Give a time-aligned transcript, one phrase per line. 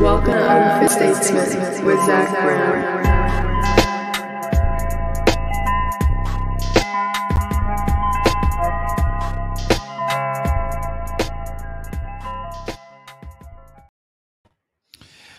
[0.00, 2.96] Welcome to Unfit Statesman with Zach Brown.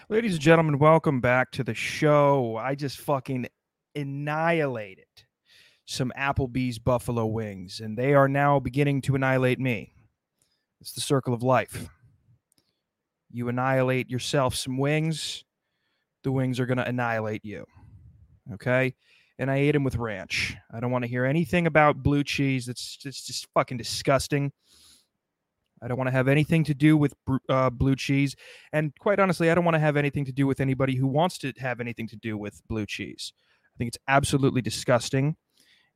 [0.09, 2.57] Ladies and gentlemen, welcome back to the show.
[2.57, 3.47] I just fucking
[3.93, 5.05] annihilated
[5.85, 9.93] some Applebee's buffalo wings, and they are now beginning to annihilate me.
[10.81, 11.89] It's the circle of life.
[13.31, 15.43] You annihilate yourself some wings,
[16.23, 17.65] the wings are going to annihilate you.
[18.53, 18.95] Okay?
[19.39, 20.55] And I ate them with ranch.
[20.73, 22.65] I don't want to hear anything about blue cheese.
[22.65, 24.51] That's just, just fucking disgusting.
[25.81, 27.13] I don't want to have anything to do with
[27.49, 28.35] uh, blue cheese.
[28.73, 31.37] And quite honestly, I don't want to have anything to do with anybody who wants
[31.39, 33.31] to have anything to do with blue cheese.
[33.35, 35.35] I think it's absolutely disgusting.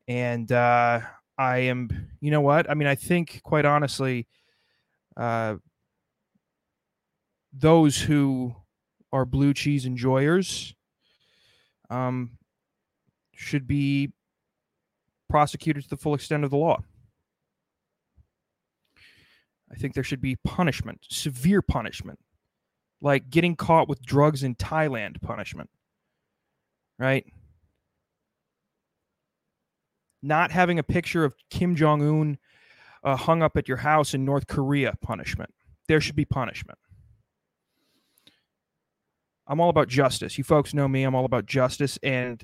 [0.08, 1.00] And uh,
[1.38, 2.70] I am, you know what?
[2.70, 4.28] I mean, I think, quite honestly,
[5.18, 5.56] uh,
[7.54, 8.56] those who
[9.12, 10.74] are blue cheese enjoyers
[11.90, 12.38] um,
[13.36, 14.14] should be
[15.30, 16.80] prosecuted to the full extent of the law.
[19.72, 22.20] I think there should be punishment, severe punishment,
[23.02, 25.70] like getting caught with drugs in Thailand punishment,
[27.00, 27.26] right?
[30.22, 32.38] Not having a picture of Kim Jong un
[33.04, 35.54] uh, hung up at your house in North Korea punishment.
[35.88, 36.78] There should be punishment.
[39.48, 40.38] I'm all about justice.
[40.38, 41.04] You folks know me.
[41.04, 42.00] I'm all about justice.
[42.04, 42.44] And,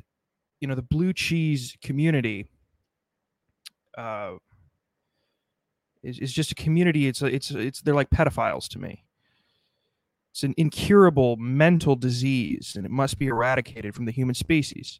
[0.59, 2.47] you know, the blue cheese community
[3.97, 4.33] uh,
[6.03, 7.07] is, is just a community.
[7.07, 9.03] It's, a, it's, it's, they're like pedophiles to me.
[10.31, 14.99] It's an incurable mental disease, and it must be eradicated from the human species.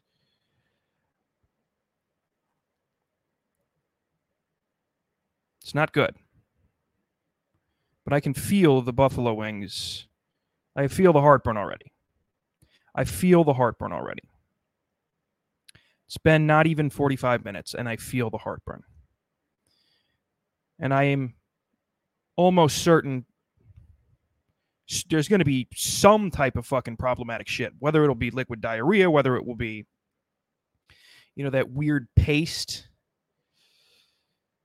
[5.62, 6.16] It's not good.
[8.02, 10.07] But I can feel the buffalo wings.
[10.76, 11.92] I feel the heartburn already.
[12.94, 14.28] I feel the heartburn already.
[16.06, 18.82] It's been not even 45 minutes, and I feel the heartburn.
[20.78, 21.34] And I am
[22.36, 23.26] almost certain
[25.10, 29.10] there's going to be some type of fucking problematic shit, whether it'll be liquid diarrhea,
[29.10, 29.84] whether it will be,
[31.36, 32.88] you know, that weird paste,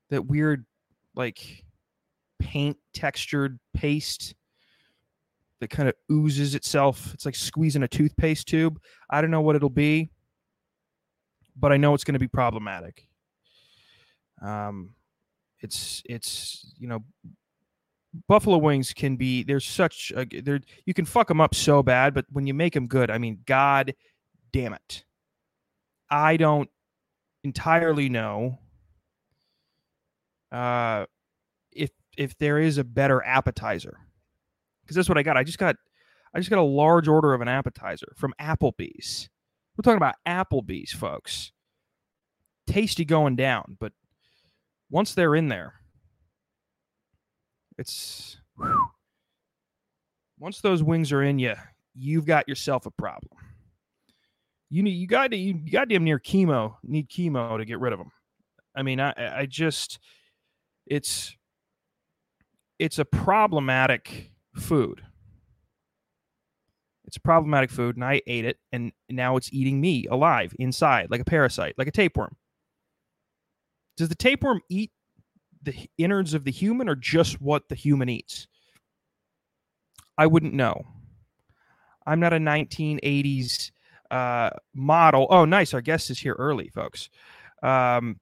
[0.10, 0.66] that weird,
[1.14, 1.66] like,
[2.40, 4.34] paint textured paste
[5.64, 7.14] that kind of oozes itself.
[7.14, 8.80] It's like squeezing a toothpaste tube.
[9.10, 10.10] I don't know what it'll be,
[11.56, 13.08] but I know it's going to be problematic.
[14.42, 14.94] Um,
[15.62, 17.04] it's it's you know,
[18.28, 22.14] buffalo wings can be there's such a there you can fuck them up so bad,
[22.14, 23.96] but when you make them good, I mean, god
[24.52, 25.06] damn it,
[26.10, 26.70] I don't
[27.46, 28.60] entirely know.
[30.52, 31.06] Uh,
[31.72, 33.98] if if there is a better appetizer
[34.84, 35.38] because that's what I got.
[35.38, 35.76] I just got
[36.34, 39.30] I just got a large order of an appetizer from Applebee's.
[39.78, 41.52] We're talking about Applebee's, folks.
[42.68, 43.94] Tasty going down, but
[44.90, 45.74] once they're in there,
[47.78, 48.88] it's whew.
[50.40, 51.56] once those wings are in you,
[51.94, 53.38] you've got yourself a problem.
[54.70, 58.00] You need you got to you goddamn near chemo need chemo to get rid of
[58.00, 58.12] them.
[58.76, 60.00] I mean, I I just
[60.88, 61.36] it's
[62.80, 65.02] it's a problematic food.
[67.06, 71.22] It's problematic food, and I ate it, and now it's eating me alive inside, like
[71.22, 72.36] a parasite, like a tapeworm.
[73.98, 74.92] Does the tapeworm eat
[75.62, 78.48] the innards of the human, or just what the human eats?
[80.18, 80.86] I wouldn't know.
[82.06, 83.72] I'm not a 1980s
[84.12, 85.28] uh, model.
[85.30, 85.74] Oh, nice.
[85.74, 87.10] Our guest is here early, folks.
[87.62, 88.20] Um,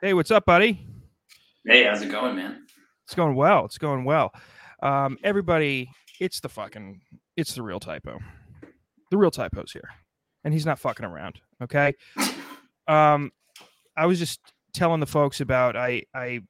[0.00, 0.86] hey, what's up, buddy?
[1.66, 2.63] Hey, how's it going, man?
[3.14, 3.64] It's going well.
[3.64, 4.32] It's going well.
[4.82, 5.88] Um, everybody,
[6.18, 7.00] it's the fucking,
[7.36, 8.18] it's the real typo.
[9.12, 9.88] The real typo's here,
[10.42, 11.38] and he's not fucking around.
[11.62, 11.92] Okay.
[12.88, 13.30] Um,
[13.96, 14.40] I was just
[14.72, 16.40] telling the folks about I I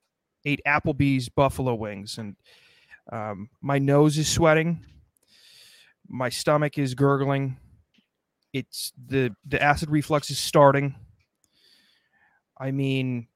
[0.47, 2.35] ate Applebee's buffalo wings, and
[3.13, 4.87] um, my nose is sweating.
[6.09, 7.59] My stomach is gurgling.
[8.55, 10.95] It's the the acid reflux is starting.
[12.59, 13.29] I mean,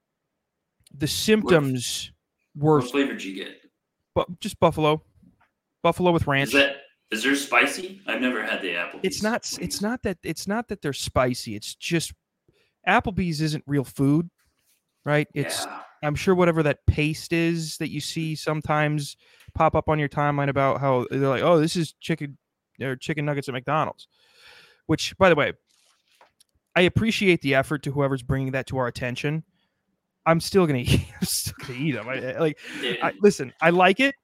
[0.94, 2.10] the symptoms
[2.58, 3.60] were What flavor did you get?
[4.14, 5.02] but just buffalo,
[5.82, 6.48] buffalo with ranch.
[6.48, 6.76] Is that
[7.10, 8.00] is there spicy?
[8.06, 9.00] I've never had the apple.
[9.02, 9.50] it's not.
[9.60, 10.18] It's not that.
[10.22, 11.54] It's not that they're spicy.
[11.54, 12.12] It's just
[12.86, 14.28] Applebee's isn't real food,
[15.04, 15.28] right?
[15.34, 15.64] It's.
[15.64, 15.80] yeah.
[16.00, 19.16] I'm sure whatever that paste is that you see sometimes
[19.54, 22.38] pop up on your timeline about how they're like, oh, this is chicken
[22.80, 24.06] or chicken nuggets at McDonald's.
[24.86, 25.54] Which, by the way,
[26.76, 29.42] I appreciate the effort to whoever's bringing that to our attention.
[30.28, 31.06] I'm still gonna eat.
[31.20, 32.08] I'm still gonna eat them.
[32.08, 32.58] I, I- like,
[33.02, 34.14] I, listen, I like it.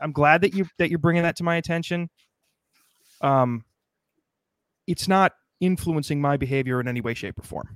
[0.00, 2.08] I'm glad that you that you're bringing that to my attention.
[3.20, 3.64] Um,
[4.86, 7.68] it's not influencing my behavior in any way, shape, or form.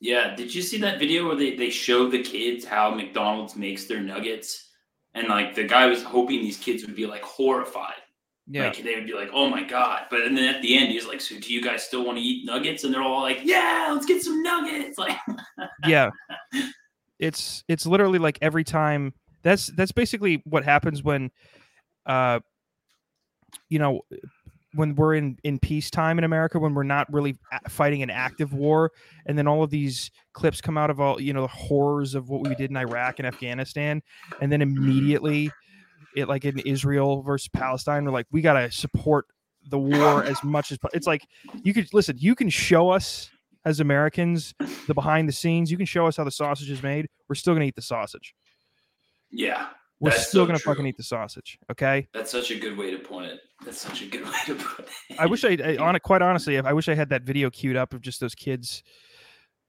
[0.00, 0.34] Yeah.
[0.34, 4.00] Did you see that video where they, they show the kids how McDonald's makes their
[4.00, 4.70] nuggets?
[5.14, 8.02] And like the guy was hoping these kids would be like horrified.
[8.50, 10.04] Yeah, Like they would be like, oh my God.
[10.10, 12.24] But and then at the end, he's like, so do you guys still want to
[12.24, 12.84] eat nuggets?
[12.84, 14.98] And they're all like, yeah, let's get some nuggets.
[15.08, 15.16] Like,
[15.86, 16.10] yeah.
[17.18, 19.12] It's it's literally like every time.
[19.42, 21.30] That's that's basically what happens when,
[22.06, 22.40] uh,
[23.68, 24.02] you know,
[24.74, 27.36] when we're in in peacetime in America, when we're not really
[27.68, 28.92] fighting an active war,
[29.26, 32.28] and then all of these clips come out of all you know the horrors of
[32.28, 34.02] what we did in Iraq and Afghanistan,
[34.40, 35.50] and then immediately,
[36.18, 39.26] it like in Israel versus Palestine, we're like, we gotta support
[39.70, 41.26] the war as much as it's like
[41.62, 42.16] you could listen.
[42.18, 43.30] You can show us
[43.64, 44.54] as Americans
[44.86, 45.70] the behind the scenes.
[45.70, 47.08] You can show us how the sausage is made.
[47.28, 48.34] We're still gonna eat the sausage.
[49.30, 49.68] yeah,
[50.00, 50.72] We're still so gonna true.
[50.72, 51.58] fucking eat the sausage.
[51.70, 52.08] Okay.
[52.14, 53.40] that's such a good way to put it.
[53.64, 55.18] That's such a good way to put it.
[55.18, 56.02] I wish I, I on it.
[56.02, 58.82] Quite honestly, I wish I had that video queued up of just those kids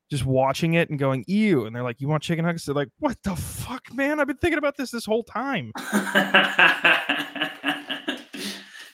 [0.10, 2.90] just watching it and going ew, and they're like, "You want chicken nuggets?" They're like,
[3.00, 4.20] "What the fuck, man?
[4.20, 5.72] I've been thinking about this this whole time."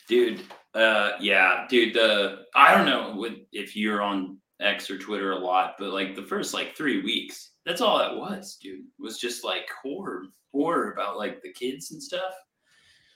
[0.07, 0.41] dude
[0.75, 5.37] uh yeah dude the i don't know what, if you're on x or twitter a
[5.37, 9.43] lot but like the first like three weeks that's all that was dude was just
[9.43, 10.23] like horror
[10.53, 12.33] horror about like the kids and stuff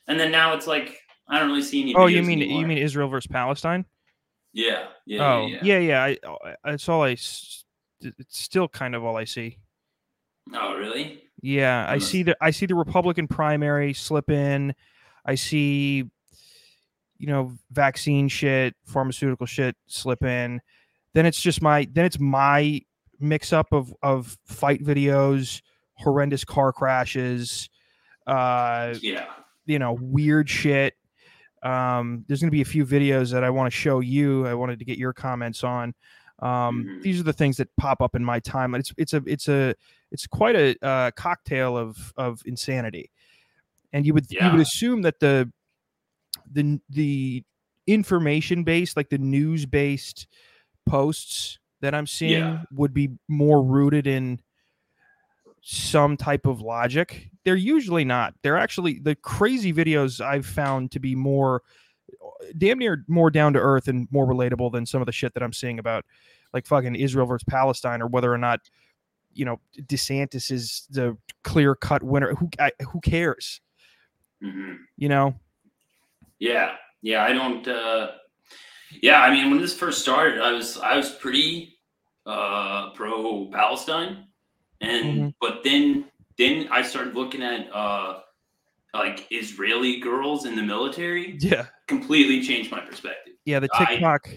[0.07, 0.98] and then now it's like
[1.28, 2.62] i don't really see any Oh, you mean anymore.
[2.62, 3.86] you mean Israel versus Palestine?
[4.51, 6.04] yeah yeah oh, yeah, yeah, yeah.
[6.04, 7.12] I, I, that's all I.
[7.12, 7.66] s-
[8.01, 9.57] It's still kind of all I see.
[10.54, 14.74] oh really Yeah, I see the I see the Republican primary slip in.
[15.25, 16.10] I see,
[17.18, 20.62] you know, vaccine shit, pharmaceutical shit slip in.
[21.13, 22.81] Then it's just my then it's my
[23.19, 25.62] mix up of of fight videos,
[25.96, 27.69] horrendous car crashes,
[28.28, 29.25] uh, yeah
[29.69, 30.96] you know, weird shit.
[31.62, 34.48] Um, there's gonna be a few videos that I want to show you.
[34.48, 35.94] I wanted to get your comments on.
[36.41, 37.01] Um, Mhm.
[37.03, 38.74] These are the things that pop up in my time.
[38.75, 39.75] It's it's a it's a
[40.12, 43.12] it's quite a uh, cocktail of of insanity,
[43.94, 45.51] and you would you would assume that the
[46.51, 47.44] the the
[47.88, 50.27] information based, like the news based
[50.86, 52.57] posts that I'm seeing, Yeah.
[52.71, 54.39] would be more rooted in
[55.62, 57.30] some type of logic.
[57.44, 58.33] They're usually not.
[58.44, 61.63] They're actually the crazy videos I've found to be more
[62.57, 65.43] damn near more down to earth and more relatable than some of the shit that
[65.43, 66.05] I'm seeing about
[66.53, 68.59] like fucking Israel versus Palestine or whether or not
[69.33, 72.33] you know DeSantis is the clear cut winner.
[72.35, 73.61] Who I, who cares?
[74.41, 75.35] hmm You know?
[76.39, 77.23] Yeah, yeah.
[77.23, 77.67] I don't.
[77.67, 78.11] uh
[79.01, 81.77] Yeah, I mean, when this first started, I was I was pretty
[82.25, 84.25] uh pro Palestine,
[84.81, 85.33] and Mhm.
[85.41, 86.05] but then
[86.37, 88.21] then I started looking at uh
[88.93, 91.37] like Israeli girls in the military.
[91.39, 91.67] Yeah.
[91.89, 93.33] Completely changed my perspective.
[93.45, 94.30] Yeah, the I- TikTok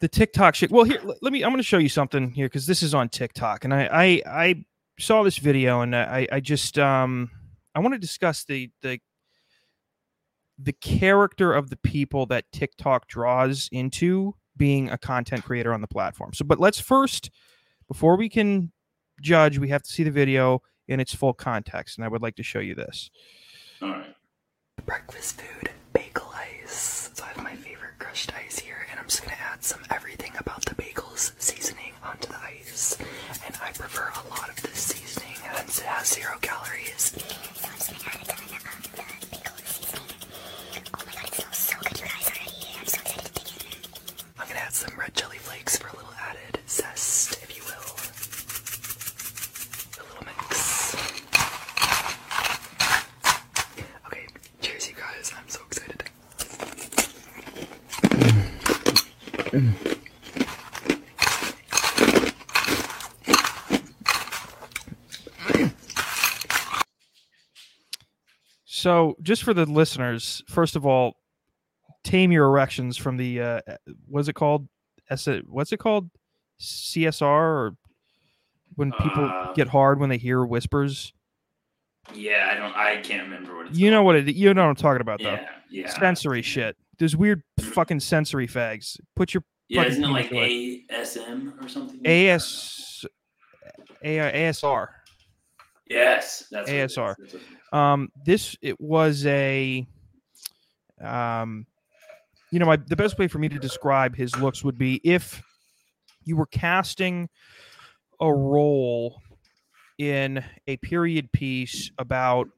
[0.00, 0.70] the TikTok shit.
[0.70, 3.08] Well, here let me I'm going to show you something here cuz this is on
[3.08, 4.64] TikTok and I I I
[4.98, 7.30] saw this video and I I just um
[7.74, 8.98] I want to discuss the the
[10.58, 15.88] the character of the people that TikTok draws into being a content creator on the
[15.88, 16.32] platform.
[16.34, 17.30] So but let's first
[17.88, 18.72] before we can
[19.20, 22.36] judge, we have to see the video in its full context and I would like
[22.36, 23.10] to show you this.
[23.80, 24.14] All right.
[24.84, 25.81] breakfast food, bagel ice.
[26.72, 30.32] So I have my favorite crushed ice here, and I'm just gonna add some everything
[30.38, 32.96] about the bagels seasoning onto the ice.
[33.46, 37.12] And I prefer a lot of this seasoning, hence it has zero calories.
[37.54, 38.88] So I'm sweet already on the
[39.30, 40.00] bagel season.
[40.94, 42.56] Oh my god, it smells so extra ice already.
[42.80, 43.78] I'm so excited to begin.
[44.38, 47.96] I'm gonna add some red chili flakes for a little added zest, if you will.
[50.00, 50.96] A little mix.
[54.06, 54.26] Okay,
[54.60, 55.32] cheers, you guys.
[55.36, 56.02] I'm so excited.
[68.64, 71.14] So, just for the listeners, first of all,
[72.04, 73.60] tame your erections from the uh,
[74.06, 74.68] what's it called?
[75.10, 76.10] S- what's it called?
[76.60, 77.72] CSR or
[78.76, 81.12] when people Uh, get hard when they hear whispers.
[82.14, 82.74] Yeah, I don't.
[82.74, 83.78] I can't remember what it's.
[83.78, 84.34] You know what it?
[84.34, 85.34] You know what I'm talking about though.
[85.34, 85.88] Yeah, yeah.
[85.88, 86.76] Sensory shit.
[86.98, 88.98] There's weird fucking sensory fags.
[89.16, 90.84] Put your Yeah, isn't it like away.
[90.90, 92.00] ASM or something?
[92.06, 93.04] AS
[94.04, 94.16] A-
[94.50, 94.88] ASR.
[95.88, 96.96] Yes, that's what it is.
[96.96, 97.14] ASR.
[97.18, 97.34] That's
[97.72, 99.86] um this it was a
[101.00, 101.66] um
[102.50, 105.42] you know my the best way for me to describe his looks would be if
[106.24, 107.28] you were casting
[108.20, 109.20] a role
[109.98, 112.48] in a period piece about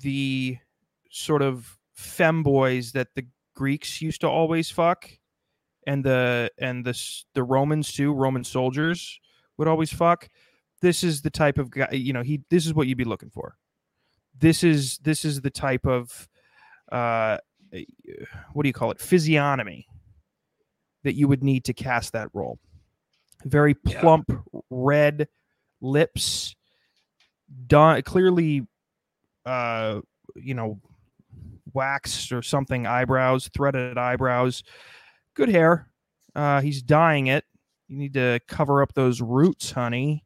[0.00, 0.58] the
[1.10, 5.08] sort of femboys that the Greeks used to always fuck,
[5.86, 6.98] and the and the
[7.34, 9.20] the Romans too, Roman soldiers
[9.58, 10.28] would always fuck.
[10.80, 12.22] This is the type of guy, you know.
[12.22, 13.56] He this is what you'd be looking for.
[14.38, 16.28] This is this is the type of
[16.90, 17.38] uh,
[18.52, 19.00] what do you call it?
[19.00, 19.86] Physiognomy
[21.04, 22.58] that you would need to cast that role.
[23.44, 24.00] Very Yeah.
[24.00, 24.30] plump,
[24.70, 25.28] red
[25.80, 26.56] lips,
[27.66, 28.66] done clearly,
[29.44, 30.00] uh,
[30.34, 30.80] you know,
[31.74, 34.62] waxed or something eyebrows, threaded eyebrows,
[35.34, 35.88] good hair.
[36.34, 37.44] Uh, he's dyeing it.
[37.88, 40.24] You need to cover up those roots, honey.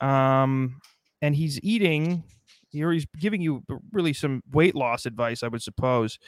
[0.00, 0.80] Um,
[1.22, 2.24] and he's eating.
[2.70, 6.18] He's giving you really some weight loss advice, I would suppose.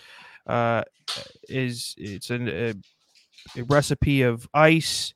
[0.47, 0.83] Uh,
[1.49, 2.75] is it's an, a,
[3.57, 5.13] a recipe of ice,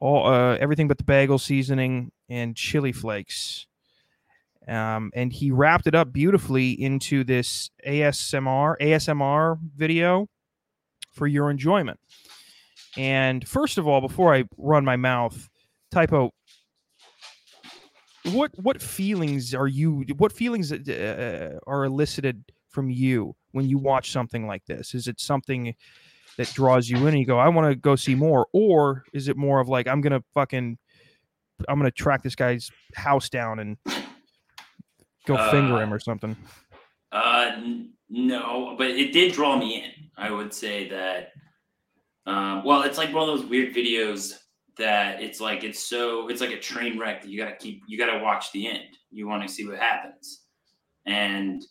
[0.00, 3.66] all uh, everything but the bagel seasoning and chili flakes.
[4.66, 10.28] Um, and he wrapped it up beautifully into this ASMR ASMR video
[11.12, 12.00] for your enjoyment.
[12.96, 15.48] And first of all, before I run my mouth,
[15.90, 16.32] typo.
[18.32, 20.04] What what feelings are you?
[20.16, 24.94] What feelings uh, are elicited from you when you watch something like this?
[24.94, 25.74] Is it something
[26.38, 29.28] that draws you in and you go, I want to go see more, or is
[29.28, 30.78] it more of like I'm gonna fucking
[31.68, 33.76] I'm gonna track this guy's house down and
[35.26, 36.36] go finger Uh, him or something?
[37.12, 39.90] Uh, n- no, but it did draw me in.
[40.16, 41.32] I would say that.
[42.26, 44.38] Uh, well, it's like one of those weird videos
[44.76, 47.96] that it's like it's so it's like a train wreck that you gotta keep you
[47.98, 48.96] gotta watch the end.
[49.10, 50.42] You want to see what happens,
[51.06, 51.64] and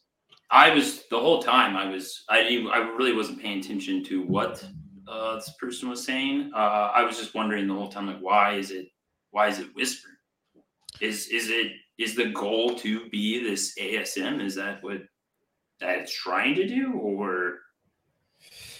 [0.52, 4.24] I was the whole time I was I didn't, I really wasn't paying attention to
[4.24, 4.64] what
[5.08, 6.52] uh, this person was saying.
[6.56, 8.88] Uh, I was just wondering the whole time like why is it
[9.32, 10.12] why is it whispered?
[11.02, 14.42] Is is it is the goal to be this ASM?
[14.44, 15.02] Is that what
[15.80, 17.60] that it's trying to do, or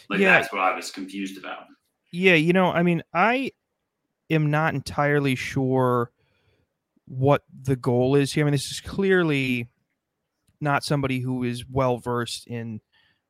[0.10, 0.40] like Yeah.
[0.40, 1.66] that's what I was confused about?
[2.12, 3.52] Yeah, you know, I mean, I
[4.30, 6.12] am not entirely sure
[7.08, 8.44] what the goal is here.
[8.44, 9.68] I mean, this is clearly
[10.62, 12.80] not somebody who is well versed in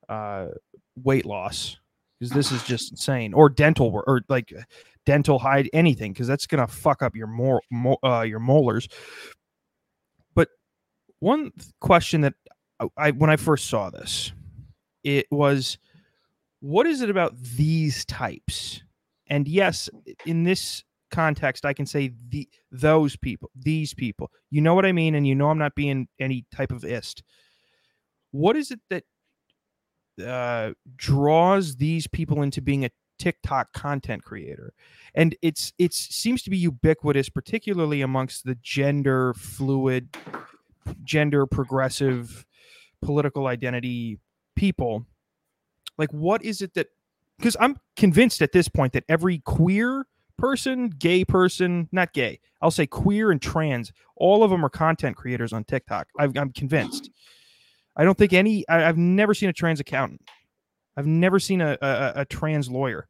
[0.10, 0.48] uh,
[0.96, 1.78] weight loss
[2.20, 4.54] because this is just insane, or dental work, or like
[5.06, 8.88] dental hide anything because that's gonna fuck up your more mo- uh, your molars.
[11.24, 12.34] One question that
[12.82, 14.34] I, I when I first saw this,
[15.06, 15.77] it was
[16.60, 18.84] what is it about these types?
[19.27, 19.89] And yes,
[20.25, 24.32] in this context, I can say the those people, these people.
[24.51, 27.24] You know what I mean, and you know I'm not being any type of ist.
[28.32, 29.06] What is it that
[30.27, 34.74] uh, draws these people into being a TikTok content creator?
[35.15, 40.18] And it's it seems to be ubiquitous, particularly amongst the gender fluid,
[41.04, 42.46] gender progressive,
[43.02, 44.20] political identity
[44.56, 45.06] people
[45.98, 46.88] like what is it that
[47.38, 50.06] because i'm convinced at this point that every queer
[50.38, 55.16] person gay person not gay i'll say queer and trans all of them are content
[55.16, 56.08] creators on tiktok.
[56.18, 57.10] I've, i'm convinced.
[57.96, 60.22] I don't think any I, i've never seen a trans accountant.
[60.96, 63.08] I've never seen a, a, a trans lawyer.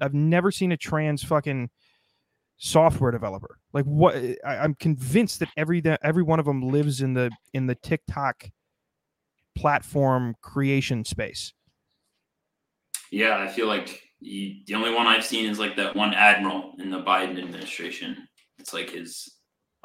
[0.00, 1.70] I've never seen a trans fucking
[2.58, 7.02] software developer like what I, i'm convinced that every that every one of them lives
[7.02, 8.48] in the in the tiktok
[9.56, 11.52] platform creation space
[13.10, 16.72] Yeah, I feel like you, the only one I've seen is like that one admiral
[16.78, 18.26] in the Biden administration.
[18.58, 19.30] It's like his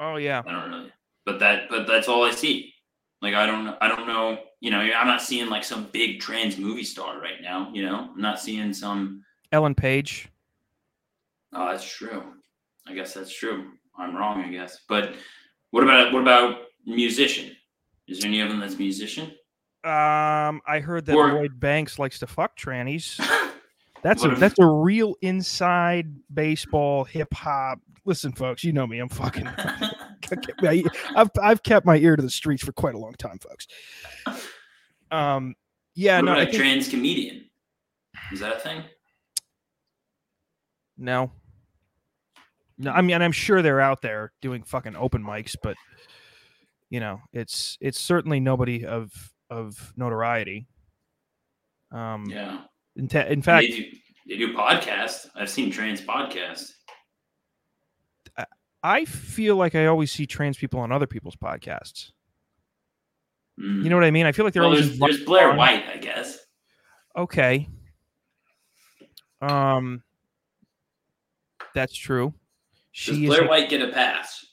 [0.00, 0.88] oh yeah I don't know,
[1.24, 2.74] but that but that's all I see.
[3.20, 4.38] Like I don't I don't know.
[4.60, 7.70] You know, I'm not seeing like some big trans movie star right now.
[7.72, 9.24] You know, I'm not seeing some.
[9.52, 10.28] ellen page
[11.54, 12.22] Oh, that's true.
[12.86, 13.72] I guess that's true.
[13.98, 14.42] I'm wrong.
[14.42, 14.80] I guess.
[14.88, 15.14] But
[15.70, 17.56] what about what about musician?
[18.08, 19.26] Is there any of them that's musician?
[19.84, 23.18] Um, I heard that Or- Lloyd Banks likes to fuck trannies.
[24.02, 27.78] That's a if- that's a real inside baseball hip hop.
[28.04, 28.98] Listen, folks, you know me.
[28.98, 29.46] I'm fucking.
[31.16, 33.68] I've I've kept my ear to the streets for quite a long time, folks.
[35.12, 35.54] Um,
[35.94, 37.44] yeah, what no, about I think, trans comedian?
[38.32, 38.82] Is that a thing?
[40.98, 41.30] no,
[42.78, 42.90] no.
[42.92, 45.76] I mean, I'm sure they're out there doing fucking open mics, but
[46.90, 49.12] you know, it's it's certainly nobody of
[49.50, 50.66] of notoriety.
[51.90, 52.62] Um, Yeah.
[52.96, 53.84] in, ta- in fact, they do,
[54.28, 55.26] they do podcasts.
[55.34, 56.72] I've seen trans podcasts.
[58.84, 62.10] I feel like I always see trans people on other people's podcasts.
[63.60, 63.84] Mm.
[63.84, 64.26] You know what I mean?
[64.26, 65.56] I feel like they're well, always there's, there's Blaire on.
[65.56, 66.38] White, I guess.
[67.16, 67.68] Okay.
[69.40, 70.02] Um,
[71.74, 72.34] that's true.
[72.94, 73.48] Does She Blaire is.
[73.48, 74.44] White get a pass?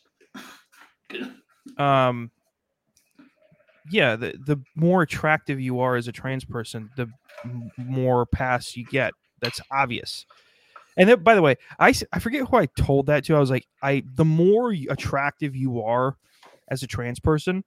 [1.77, 2.31] Um,
[3.91, 7.09] yeah, the the more attractive you are as a trans person, the
[7.43, 9.13] m- more pass you get.
[9.41, 10.25] That's obvious.
[10.97, 13.35] And then, by the way, I I forget who I told that to.
[13.35, 16.17] I was like, I the more attractive you are
[16.67, 17.63] as a trans person,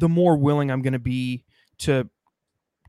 [0.00, 1.44] the more willing I'm going to be
[1.78, 2.08] to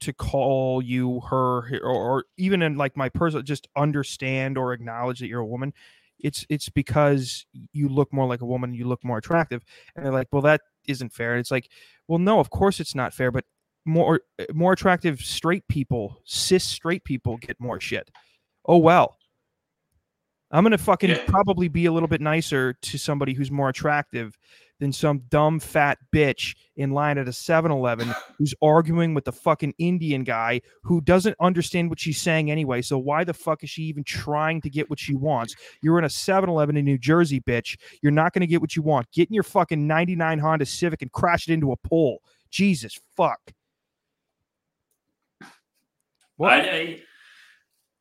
[0.02, 5.20] to call you her or, or even in like my personal just understand or acknowledge
[5.20, 5.74] that you're a woman
[6.20, 9.64] it's it's because you look more like a woman you look more attractive.
[9.96, 11.32] And they're like well that isn't fair.
[11.32, 11.70] And it's like
[12.08, 13.44] well no of course it's not fair but
[13.86, 14.22] more
[14.54, 18.10] more attractive straight people cis straight people get more shit.
[18.66, 19.18] Oh well.
[20.52, 21.24] I'm gonna fucking Yeah.
[21.28, 24.38] probably be a little bit nicer to somebody who's more attractive
[24.80, 29.74] than some dumb fat bitch in line at a 7-eleven who's arguing with the fucking
[29.78, 33.84] indian guy who doesn't understand what she's saying anyway so why the fuck is she
[33.84, 37.78] even trying to get what she wants you're in a 7-eleven in new jersey bitch
[38.02, 41.02] you're not going to get what you want get in your fucking 99 honda civic
[41.02, 43.54] and crash it into a pole jesus fuck
[46.38, 46.52] What?
[46.52, 47.02] I, I,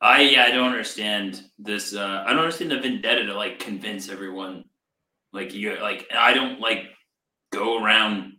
[0.01, 1.95] I, yeah, I don't understand this.
[1.95, 4.65] Uh, I don't understand the vendetta to like convince everyone.
[5.35, 6.85] Like you, like I don't like
[7.51, 8.33] go around.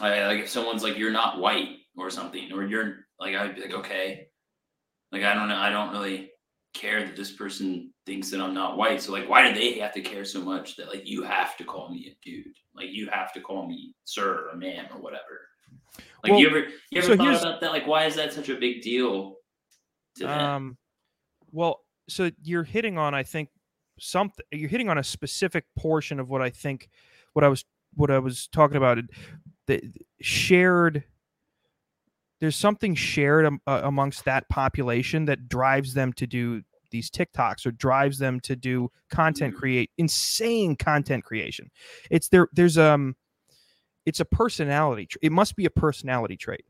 [0.00, 3.62] I, like if someone's like you're not white or something, or you're like I'd be
[3.62, 4.26] like okay,
[5.12, 6.32] like I don't know, I don't really
[6.74, 9.00] care that this person thinks that I'm not white.
[9.00, 11.64] So like, why do they have to care so much that like you have to
[11.64, 15.48] call me a dude, like you have to call me sir or ma'am or whatever.
[16.24, 16.58] Like Well, you ever
[16.90, 17.70] you ever so thought about that?
[17.70, 19.36] Like why is that such a big deal
[20.16, 20.40] to them?
[20.40, 20.78] Um,
[21.52, 23.50] well, so you're hitting on, I think,
[23.98, 24.44] something.
[24.50, 26.88] You're hitting on a specific portion of what I think,
[27.32, 28.98] what I was, what I was talking about.
[29.66, 29.82] The
[30.20, 31.04] shared.
[32.40, 37.64] There's something shared am, uh, amongst that population that drives them to do these TikToks
[37.66, 39.58] or drives them to do content Mhm.
[39.58, 41.70] create insane content creation.
[42.10, 42.48] It's there.
[42.52, 43.16] There's um,
[44.04, 45.08] it's a personality.
[45.22, 46.64] It must be a personality trait,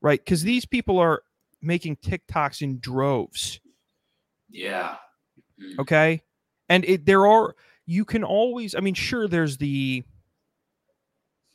[0.00, 0.18] right?
[0.22, 1.22] Because these people are
[1.62, 3.60] making TikToks in droves.
[4.50, 4.96] yeah.
[5.62, 5.78] Mm.
[5.80, 6.22] Okay.
[6.68, 7.54] And it, there are,
[7.86, 10.04] you can always, I mean, sure, there's the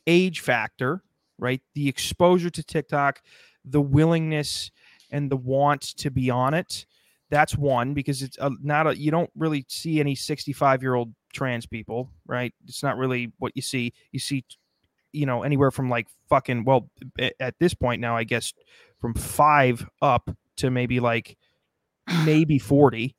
[0.06, 1.02] age factor,
[1.38, 1.60] right?
[1.74, 3.22] The exposure to TikTok,
[3.64, 4.70] the willingness
[5.10, 6.86] and the want to be on it.
[7.30, 11.14] That's one because it's a, not a, you don't really see any 65 year old
[11.32, 12.52] trans people, right?
[12.66, 13.92] It's not really what you see.
[14.12, 14.44] You see,
[15.12, 16.90] you know, anywhere from like fucking, well,
[17.40, 18.52] at this point now, I guess
[18.98, 21.36] from five up to maybe like
[22.24, 23.16] maybe 40.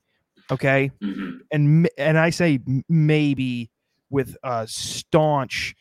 [0.50, 1.40] Okay Mhm.
[1.50, 3.70] and and I say maybe
[4.10, 5.74] with a staunch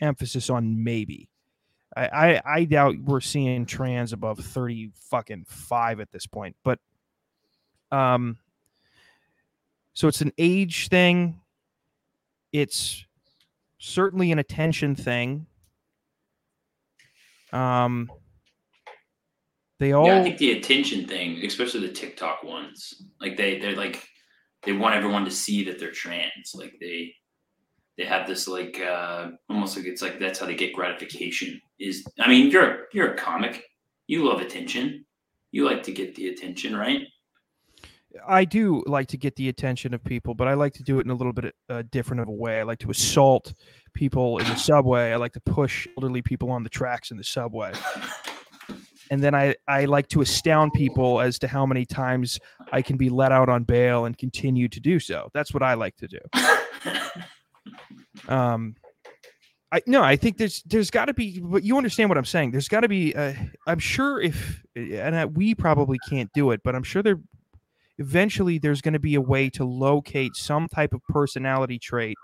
[0.00, 1.28] emphasis on maybe.
[1.96, 6.78] I, I I doubt we're seeing trans above thirty fucking five at this point, but
[7.90, 8.38] um,
[9.92, 11.40] so it's an age thing.
[12.52, 13.04] It's
[13.78, 15.46] certainly an attention thing.
[17.52, 18.10] Um,
[19.78, 23.76] they all Yeah, I think the attention thing, especially the TikTok ones, like they they're
[23.76, 24.08] like
[24.64, 26.52] they want everyone to see that they're trans.
[26.54, 27.14] Like they
[27.98, 31.60] they have this like uh almost like it's like that's how they get gratification.
[31.78, 33.64] Is I mean you're you're a comic,
[34.06, 35.04] you love attention,
[35.50, 37.02] you like to get the attention, right?
[38.28, 41.06] I do like to get the attention of people, but I like to do it
[41.06, 42.60] in a little bit uh, different of a way.
[42.60, 43.54] I like to assault
[43.94, 45.12] people in the subway.
[45.12, 47.72] I like to push elderly people on the tracks in the subway.
[49.12, 52.40] And then I, I like to astound people as to how many times
[52.72, 55.28] I can be let out on bail and continue to do so.
[55.34, 56.18] That's what I like to do.
[58.28, 58.76] Um,
[59.72, 62.50] I no, I think there's there's got to be, but you understand what I'm saying.
[62.50, 63.14] There's got to be.
[63.16, 63.32] Uh,
[63.66, 67.18] I'm sure if, and I, we probably can't do it, but I'm sure there
[67.98, 72.16] eventually there's going to be a way to locate some type of personality trait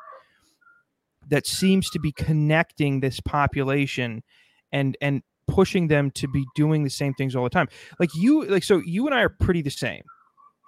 [1.28, 4.22] that seems to be connecting this population
[4.70, 5.22] and and
[5.58, 7.66] pushing them to be doing the same things all the time.
[7.98, 10.04] Like you like so you and i are pretty the same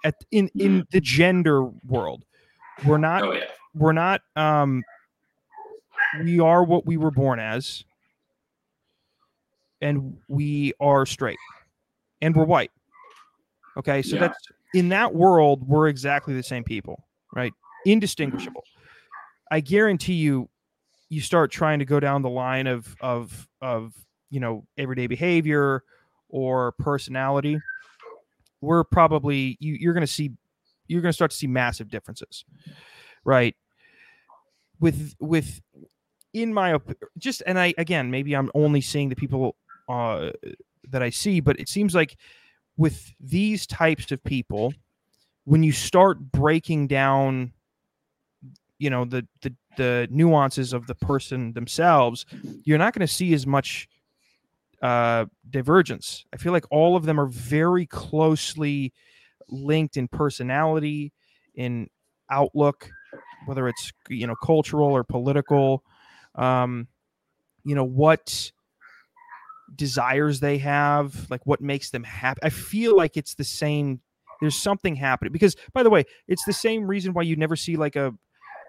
[0.03, 2.25] at in in the gender world.
[2.85, 3.45] We're not oh yeah.
[3.73, 4.83] we're not um
[6.25, 7.85] we are what we were born as.
[9.79, 11.39] And we are straight.
[12.21, 12.71] And we're white.
[13.77, 14.01] Okay?
[14.01, 14.23] So Yeah.
[14.27, 14.39] that's
[14.73, 17.01] in that world we're exactly the same people
[17.33, 17.53] right?
[17.85, 18.65] Indistinguishable.
[19.49, 20.49] I guarantee you
[21.07, 23.93] you start trying to go down the line of of of
[24.31, 25.83] you know everyday behavior
[26.29, 27.59] or personality
[28.61, 30.31] we're probably you, you're going to see
[30.87, 32.43] you're going to start to see massive differences
[33.23, 33.55] right?
[34.79, 35.61] With with
[36.33, 39.55] in my op- just and i again maybe i'm only seeing the people
[39.89, 40.29] uh
[40.89, 42.15] that i see but it seems like
[42.77, 44.73] with these types of people
[45.43, 47.51] when you start breaking down
[48.79, 52.25] you know the the the nuances of the person themselves,
[52.63, 53.87] you're not going to see as much
[54.81, 56.25] uh, divergence.
[56.33, 58.93] I feel like all of them are very closely
[59.49, 61.13] linked in personality,
[61.55, 61.87] in
[62.29, 62.89] outlook,
[63.45, 65.83] whether it's you know cultural or political.
[66.35, 66.87] Um,
[67.63, 68.51] you know what
[69.75, 72.39] desires they have, like what makes them happy.
[72.43, 74.01] I feel like it's the same.
[74.41, 77.75] There's something happening because, by the way, it's the same reason why you never see
[77.77, 78.13] like a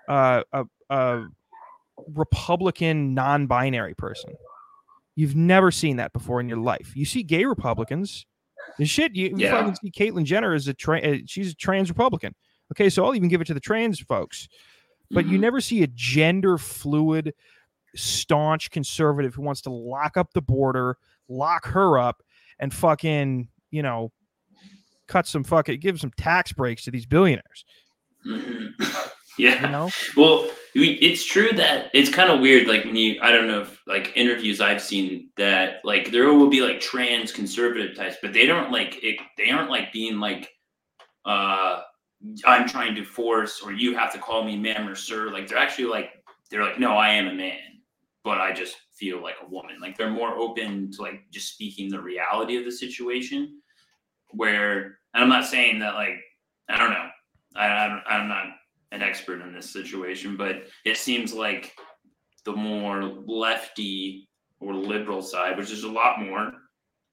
[0.09, 1.27] uh, a, a
[2.15, 4.35] Republican non-binary person.
[5.15, 6.93] You've never seen that before in your life.
[6.97, 8.25] You see gay Republicans.
[8.79, 9.51] And shit, you, you Yeah.
[9.51, 12.35] fucking see Caitlyn Jenner is a tra- uh, she's a trans Republican.
[12.73, 14.49] Okay, so I'll even give it to the trans folks.
[15.11, 15.43] But you Mhm.
[15.43, 17.35] never see a gender fluid,
[17.95, 20.97] staunch conservative who wants to lock up the border,
[21.29, 22.23] lock her up,
[22.59, 24.11] and fucking, you know,
[25.09, 27.65] cut some fucking give some tax breaks to these billionaires.
[28.27, 28.73] Mhm.
[29.37, 29.67] yeah.
[29.67, 29.91] You know?
[30.17, 32.67] Well, we- it's true that it's kind of weird.
[32.67, 36.49] Like when you, I don't know if like interviews I've seen that like there will
[36.49, 39.21] be like trans conservative types, but they don't like it.
[39.37, 40.51] They aren't like being like,
[41.25, 41.83] uh,
[42.45, 45.31] I'm trying to force or you have to call me ma'am or sir.
[45.31, 46.11] Like they're actually like
[46.51, 47.59] they're like, no, I am a man,
[48.25, 49.77] but I just feel like a woman.
[49.81, 53.61] Like they're more open to like just speaking the reality of the situation.
[54.31, 56.19] Where, and I'm not saying that like
[56.69, 57.09] I don't know.
[57.57, 58.47] I, I'm, I'm not
[58.93, 61.75] an expert in this situation, but it seems like
[62.45, 64.29] the more lefty
[64.61, 66.53] or liberal side, which is a lot more,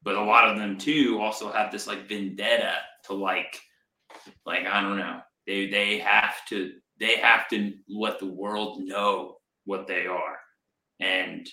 [0.04, 3.60] but a lot of them too also have this like vendetta to like,
[4.46, 9.38] like I don't know, they they have to they have to let the world know
[9.66, 10.38] what they are,
[11.00, 11.48] and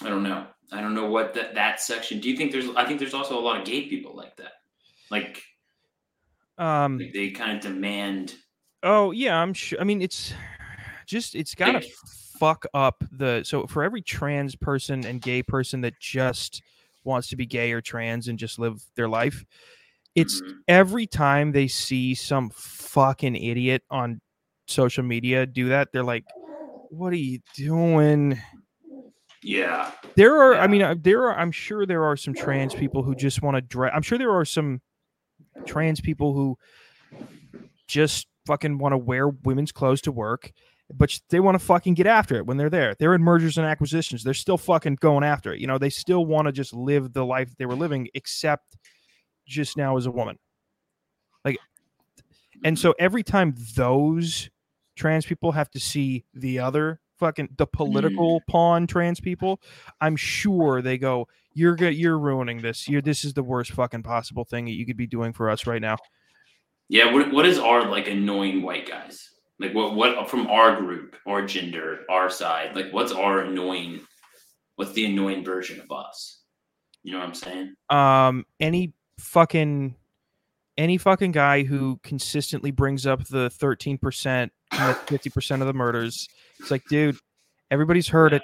[0.00, 2.20] I don't know, I don't know what that that section.
[2.20, 2.68] Do you think there's?
[2.74, 4.52] I think there's also a lot of gay people like that,
[5.10, 5.42] like
[6.56, 8.34] Um like they kind of demand
[8.82, 9.80] Oh yeah, I'm sure.
[9.80, 10.32] I mean, it's
[11.06, 11.80] just it's gotta
[12.38, 13.42] fuck up the.
[13.44, 16.62] So for every trans person and gay person that just
[17.04, 19.44] wants to be gay or trans and just live their life,
[20.14, 20.62] it's Mhm.
[20.68, 24.20] every time they see some fucking idiot on
[24.66, 26.24] social media do that, they're like,
[26.88, 28.40] "What are you doing?"
[29.42, 31.38] yeah There are, I mean, uh, there are.
[31.38, 33.92] I'm sure there are some trans people who just want to dress.
[33.94, 34.80] I'm sure there are some
[35.66, 36.58] trans people who
[37.86, 40.52] just fucking want to wear women's clothes to work,
[40.94, 42.94] but they want to fucking get after it when they're there.
[42.98, 44.22] They're in mergers and acquisitions.
[44.22, 45.60] They're still fucking going after it.
[45.60, 48.76] You know, they still want to just live the life they were living, except
[49.46, 50.38] just now as a woman.
[51.44, 51.58] Like,
[52.64, 54.50] and so every time those
[54.94, 58.46] trans people have to see the other fucking the political mm.
[58.48, 59.60] pawn trans people,
[60.00, 61.94] I'm sure they go, "You're good.
[61.94, 62.88] You're ruining this.
[62.88, 65.66] You're this is the worst fucking possible thing that you could be doing for us
[65.66, 65.96] right now."
[66.92, 69.30] Yeah, what what is our like annoying white guys?
[69.58, 72.76] Like what what from our group, our gender, our side?
[72.76, 74.00] Like what's our annoying?
[74.76, 76.42] What's the annoying version of us?
[77.02, 77.74] You know what I'm saying?
[77.88, 79.96] um any fucking
[80.76, 86.28] any fucking guy who consistently brings up the 13% commit 50% of the murders
[86.58, 87.16] it's like dude
[87.70, 88.42] everybody's heard it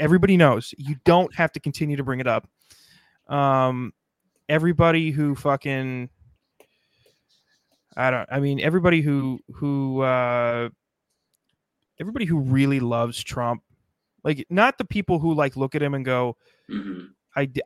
[0.00, 2.48] everybody knows you don't have to continue to bring it up
[3.28, 3.92] um
[4.48, 6.10] everybody who fucking
[7.96, 10.68] i don't i mean everybody who who uh
[12.00, 13.62] everybody who really loves trump
[14.24, 16.36] like not the people who like look at him and go
[16.68, 17.06] hmm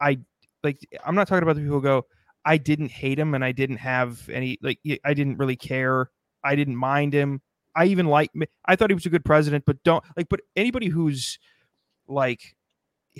[0.00, 0.18] I
[0.62, 2.06] like I'm not talking about the people who go
[2.44, 6.10] I didn't hate him and I didn't have any like I didn't really care.
[6.44, 7.40] I didn't mind him.
[7.74, 8.30] I even like
[8.66, 11.38] I thought he was a good president but don't like but anybody who's
[12.06, 12.56] like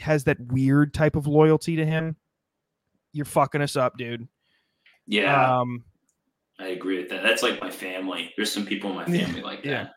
[0.01, 2.17] has that weird type of loyalty to him
[3.13, 4.29] you're fucking us up dude.
[5.07, 5.85] Yeah, um
[6.63, 7.23] I agree with that.
[7.23, 8.33] That's like my family.
[8.37, 9.85] There's some people in my Yeah, family like yeah.
[9.85, 9.93] that.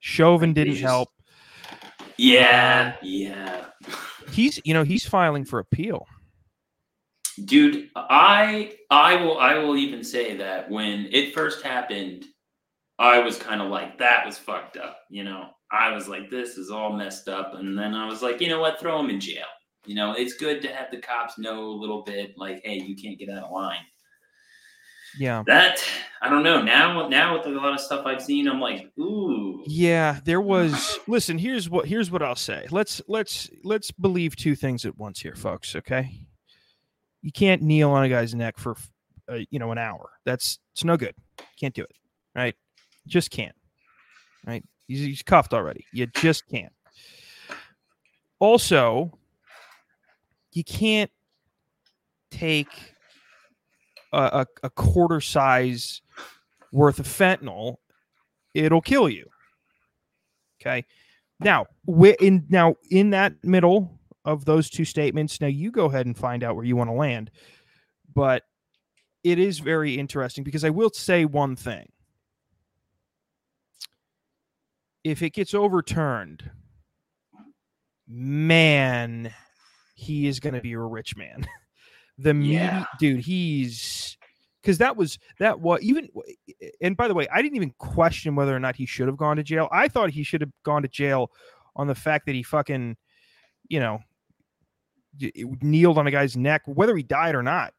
[0.00, 1.08] Chauvin They didn't just- help
[2.16, 3.66] Yeah, Um, yeah.
[4.30, 6.06] he's you know he's filing for appeal
[7.44, 12.24] Dude, I I will I will even say that when it first happened,
[12.98, 15.50] I was kind of like that was fucked up, you know.
[15.70, 18.60] I was like this is all messed up and then I was like, you know
[18.60, 19.44] what, throw him in jail.
[19.84, 22.96] You know, it's good to have the cops know a little bit like hey, you
[22.96, 23.84] can't get out of line.
[25.18, 25.82] Yeah That
[26.26, 26.60] I don't know.
[26.60, 29.62] Now now with a lot of stuff I've seen, I'm like, ooh.
[29.66, 30.98] Yeah, there was.
[31.06, 32.66] Listen, here's what here's what I'll say.
[32.70, 35.76] Let's let's let's believe two things at once here, folks.
[35.76, 36.26] Okay,
[37.22, 38.76] you can't kneel on a guy's neck for
[39.30, 40.10] uh, you know an hour.
[40.24, 41.14] That's it's no good.
[41.60, 41.92] Can't do it.
[42.34, 42.56] Right?
[43.06, 43.54] Just can't.
[44.46, 44.64] Right?
[44.88, 45.86] He's, he's cuffed already.
[45.92, 46.72] You just can't.
[48.38, 49.16] Also,
[50.52, 51.10] you can't
[52.30, 52.95] take
[54.12, 56.00] a, a, quarter size
[56.72, 57.76] worth of fentanyl
[58.64, 59.26] it'll kill you.
[60.60, 60.84] Okay.
[61.38, 61.66] Now,
[62.20, 66.42] in now in that middle of those two statements, now you go ahead and find
[66.42, 67.30] out where you want to land.
[68.14, 68.44] But
[69.22, 71.92] it is very interesting because I will say one thing.
[75.04, 76.50] If it gets overturned,
[78.08, 79.32] man,
[79.94, 81.46] he is going to be a rich man.
[82.18, 82.84] The media, Yeah.
[82.98, 84.16] dude, he's
[84.62, 86.08] because that was that was even.
[86.80, 89.36] And by the way, I didn't even question whether or not he should have gone
[89.36, 89.68] to jail.
[89.70, 91.30] I thought he should have gone to jail
[91.76, 92.96] on the fact that he fucking,
[93.68, 94.00] you know,
[95.62, 97.72] kneeled on a guy's neck, whether he died or not.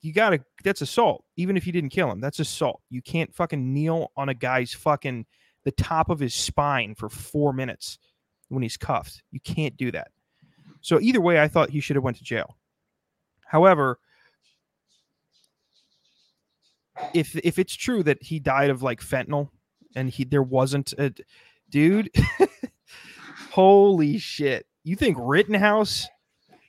[0.00, 0.44] You gotta.
[0.62, 1.24] That's assault.
[1.36, 2.82] Even if you didn't kill him, that's assault.
[2.90, 5.26] You can't fucking kneel on a guy's fucking
[5.64, 7.98] the top of his spine for four minutes
[8.48, 9.22] when he's cuffed.
[9.32, 10.08] You can't do that.
[10.82, 12.56] So either way, I thought he should have went to jail.
[13.48, 13.98] However,
[17.14, 19.48] if if it's true that he died of like fentanyl
[19.96, 21.14] and he there wasn't a
[21.70, 22.10] dude,
[23.50, 24.66] holy shit!
[24.84, 26.06] You think Rittenhouse?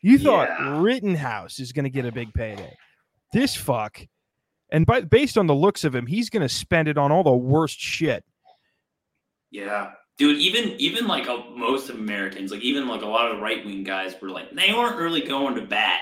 [0.02, 0.82] You thought Yeah.
[0.82, 2.74] Rittenhouse is going to get a big payday?
[3.34, 4.08] This fuck,
[4.72, 7.24] and by based on the looks of him, he's going to spend it on all
[7.24, 8.24] the worst shit.
[9.52, 10.38] Yeah, dude.
[10.38, 13.66] Even even like uh, most of Americans, like even like a lot of the right
[13.66, 16.00] wing guys, were like they weren't really going to bat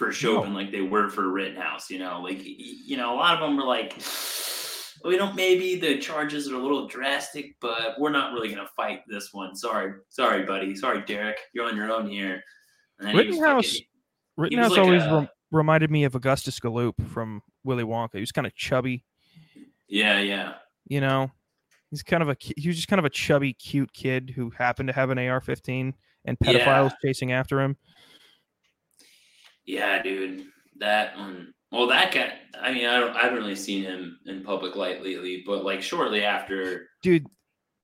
[0.00, 1.90] for Chauvin like they were for Rittenhouse.
[1.90, 3.94] You know, like you know, a lot of them were like,
[5.04, 5.36] we don't.
[5.36, 9.54] Maybe the charges are a little drastic, but we're not really gonna fight this one.
[9.54, 10.74] Sorry, sorry, buddy.
[10.74, 11.36] Sorry, Derek.
[11.52, 12.42] You're on your own here.
[12.98, 13.86] And then he was Rittenhouse- fucking-
[14.38, 18.14] Rittenhouse like always a- rem- reminded me of Augustus Gloop from Willy Wonka.
[18.14, 19.04] He was kind of chubby,
[19.86, 20.54] yeah, yeah.
[20.88, 21.30] you know.
[21.90, 24.86] He's kind of a he was just kind of a chubby, cute kid who happened
[24.88, 25.92] to have an AR-15
[26.24, 26.52] and Yeah.
[26.52, 27.76] pedophiles chasing after him.
[29.70, 30.46] Yeah, dude.
[30.78, 31.54] That one.
[31.70, 32.32] Well, that guy.
[32.60, 33.16] I mean, I don't.
[33.16, 36.88] I haven't really seen him in public light lately, but like shortly after.
[37.02, 37.26] Dude,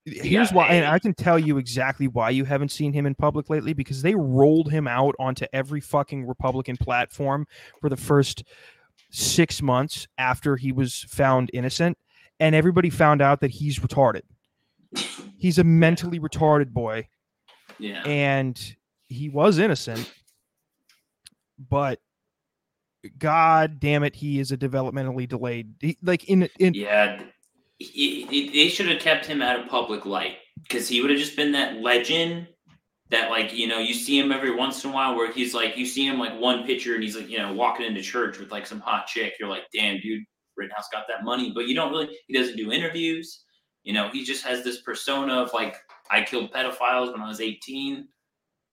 [0.05, 0.85] here's why, and.
[0.85, 4.17] I can tell you exactly why you haven't seen him in public lately because they
[4.17, 7.47] rolled him out onto every fucking Republican platform
[7.81, 8.43] for the first
[9.11, 11.97] six months after he was found innocent,
[12.41, 14.23] and everybody found out that he's retarded.
[15.39, 17.09] He's a mentally retarded boy.
[17.79, 18.03] Yeah.
[18.07, 18.59] and
[19.09, 20.11] he was innocent
[21.59, 22.01] but
[23.19, 27.23] god damn it he is a developmentally delayed he, like in in Yeah.
[27.79, 31.19] He- he- They should have kept him out of public light because he would have
[31.19, 32.49] just been that legend
[33.11, 35.77] that, like, you know, you see him every once in a while where he's like,
[35.77, 38.51] you see him like one picture and he's like, you know, walking into church with
[38.51, 39.35] like some hot chick.
[39.39, 40.25] You're like, damn, dude,
[40.57, 41.53] Rittenhouse got that money.
[41.55, 43.45] But you don't really, he doesn't do interviews.
[43.85, 45.77] You know, he just has this persona of like,
[46.11, 48.09] I killed pedophiles when I was 18.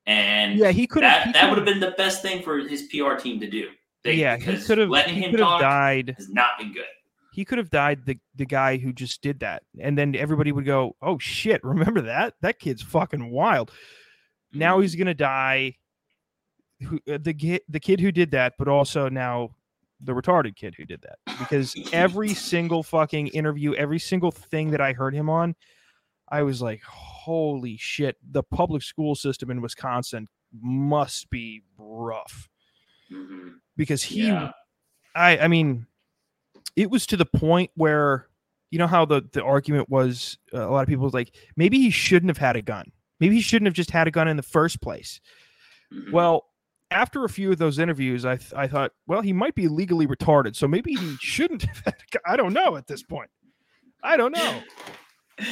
[0.05, 2.83] And yeah he could have that, that would have been the best thing for his
[2.83, 3.69] PR team to do.
[4.03, 6.83] They, yeah he because could have letting him talk died has not been good.
[7.31, 9.63] he could have died the the guy who just did that.
[9.79, 12.33] And then everybody would go oh shit remember that?
[12.41, 13.71] That kid's fucking wild.
[14.51, 15.77] Now he's gonna die
[16.81, 19.51] who, uh, the kid the kid who did that but also now
[20.01, 21.17] the retarded kid who did that.
[21.39, 25.55] Because every single fucking interview every single thing that i heard him on
[26.27, 26.81] i was like
[27.25, 30.27] holy shit the public school system in wisconsin
[30.61, 32.49] must be rough
[33.11, 33.55] Mhm.
[33.77, 34.51] because he Yeah.
[35.15, 35.85] I I mean,
[36.75, 38.27] it was to the point where
[38.71, 41.77] you know how the the argument was uh, a lot of people was like maybe
[41.79, 42.91] he shouldn't have had a gun.
[43.19, 45.21] Maybe he shouldn't have just had a gun in the first place.
[45.93, 46.11] Mhm.
[46.11, 46.45] Well,
[46.89, 50.07] after a few of those interviews, I th- I thought, well, he might be legally
[50.07, 51.77] retarded, so maybe he shouldn't have.
[51.85, 52.21] Had a gun.
[52.25, 53.29] I don't know at this point.
[54.03, 54.63] I don't know.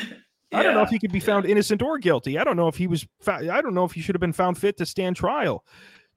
[0.53, 2.37] I don't know if he could be found innocent or guilty.
[2.37, 3.07] I don't know if he was.
[3.21, 5.63] Fa- I don't know if he should have been found fit to stand trial.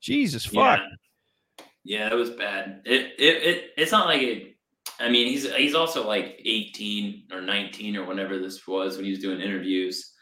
[0.01, 0.81] Jesus fuck.
[0.81, 1.67] Yeah.
[1.87, 2.81] Yeah, it was bad.
[2.87, 4.57] It, it it it's not like it.
[4.99, 9.11] I mean, he's he's also like 18 or 19 or whenever this was when he
[9.11, 10.13] was doing interviews.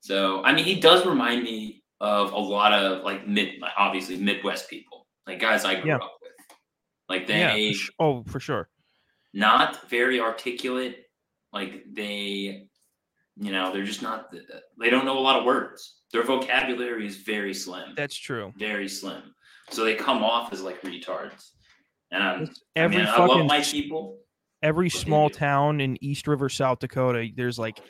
[0.00, 4.70] So I mean, he does remind me of a lot of like mid, obviously Midwest
[4.70, 5.96] people, like guys I grew Yeah.
[5.96, 6.30] up with.
[7.08, 7.52] Like Yeah.
[7.54, 8.68] they for su- oh, for sure.
[9.34, 11.04] not very articulate.
[11.52, 12.68] Like they,
[13.40, 14.32] you know, they're just not.
[14.78, 16.02] They don't know a lot of words.
[16.12, 18.52] Their vocabulary is very slim That's true.
[18.58, 19.34] very slim.
[19.70, 21.50] So they come off as like retards.
[22.12, 24.18] And I'm, I, Every mean, I love fucking my people.
[24.62, 27.80] every small town in East River, South Dakota, there's like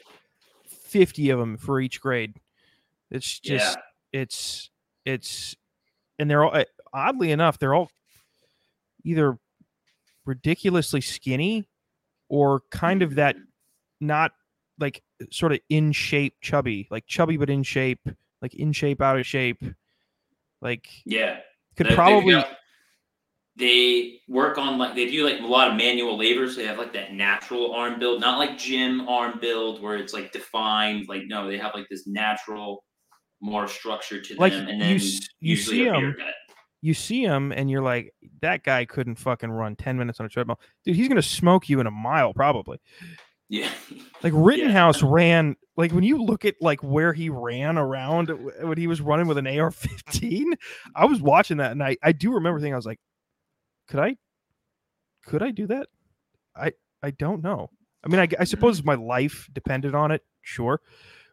[0.69, 2.35] 50 of them for each grade.
[3.11, 4.71] It's just yeah, it's
[5.05, 5.57] it's
[6.19, 7.91] and they're all uh, oddly enough, they're all
[9.05, 9.39] either
[10.27, 11.67] ridiculously skinny
[12.29, 13.35] or kind of that
[14.01, 14.33] not
[14.79, 18.01] like sort of in shape chubby, like chubby but in shape,
[18.43, 19.63] like in shape out of shape.
[20.63, 21.41] Like yeah.
[21.77, 22.57] could They- probably got-
[23.57, 26.79] they work on like they do like a lot of manual labor, so they have
[26.79, 31.09] like that natural arm build, not like gym arm build where it's like defined.
[31.09, 32.85] Like no, they have like this natural,
[33.41, 36.35] more structure to Like, them, and you then s- you see a beer 'em, gut.
[36.83, 40.31] You see him and you're like, that guy couldn't fucking run 10 minutes on a
[40.31, 40.59] treadmill.
[40.83, 42.79] Dude, he's going to smoke you in a mile, probably.
[43.51, 43.71] Yeah,
[44.23, 48.29] Like Rittenhouse ran, like when you look at like where he ran around
[48.61, 50.55] when he was running with an AR 15,
[50.95, 53.01] I was watching that and I, I do remember thinking, I was like,
[53.89, 54.17] could I,
[55.27, 55.89] could I do that?
[56.55, 57.71] I, I don't know.
[58.05, 60.81] I mean, I, I suppose my life depended on it, sure.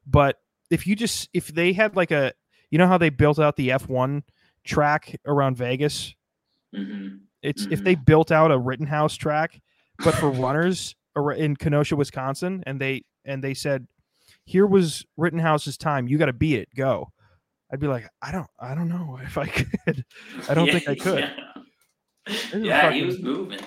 [0.06, 2.34] But if you just, if they had like a,
[2.72, 4.24] you know how they built out the F1
[4.66, 6.16] track around Vegas?
[6.74, 9.62] hmm It's if they built out a Rittenhouse track,
[10.00, 10.96] but for runners
[11.32, 13.88] in Kenosha, Wisconsin, and they and they said,
[14.46, 16.08] "Here was Rittenhouse's time.
[16.08, 16.70] You got to beat it.
[16.76, 17.10] Go."
[17.72, 20.06] I'd be like, "I don't, I don't know if I could.
[20.50, 21.30] I don't think I could."
[22.28, 23.60] Yeah, Yeah, he was moving.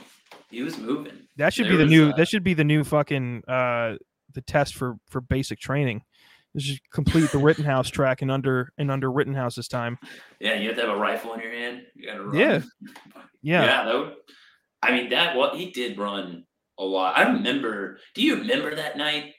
[0.50, 1.12] He was moving.
[1.36, 2.10] That should There be the new.
[2.10, 3.96] uh, that should be the new fucking uh
[4.34, 6.02] the test for for basic training.
[6.54, 9.98] Is just complete the Rittenhouse track in under in under Rittenhouse's time.
[10.40, 11.82] Yeah, you have to have a rifle in your hand.
[11.94, 12.36] You got to run.
[12.36, 12.60] Yeah.
[13.42, 13.62] Yeah.
[13.64, 13.84] yeah.
[13.84, 14.14] That would,
[14.82, 16.44] I mean, that what he did run
[16.80, 17.16] a lot.
[17.16, 17.98] I remember.
[18.14, 19.34] Do you remember that night?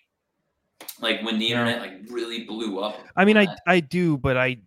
[1.00, 1.56] Like when the No.
[1.66, 3.06] internet like really blew up.
[3.16, 3.48] I mean, I?
[3.68, 4.58] I do, but I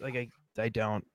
[0.00, 1.06] like I I don't.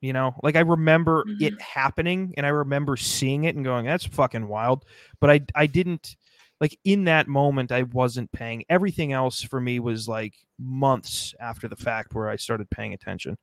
[0.00, 1.40] You know, like I remember Mhm.
[1.40, 4.84] it happening, and I remember seeing it and going, "That's fucking wild."
[5.20, 6.16] But I I didn't
[6.60, 7.70] like in that moment.
[7.70, 8.64] I wasn't paying.
[8.68, 13.38] Everything else for me was like months after the fact where I started paying attention.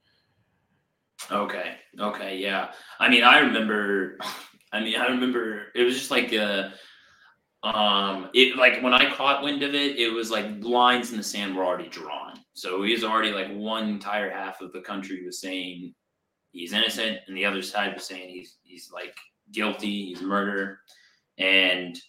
[1.32, 1.78] Okay.
[2.00, 2.38] Okay.
[2.38, 2.72] Yeah.
[3.00, 4.18] I mean, I remember.
[4.72, 6.70] I mean, I remember it was just like uh
[7.64, 11.24] um it like when I caught wind of it, it was like lines in the
[11.24, 12.40] sand were already drawn.
[12.54, 15.94] So he was already like one entire half of the country was saying
[16.52, 19.16] he's innocent, and the other side was saying he's he's like
[19.52, 20.80] guilty, he's murder,
[21.38, 22.00] and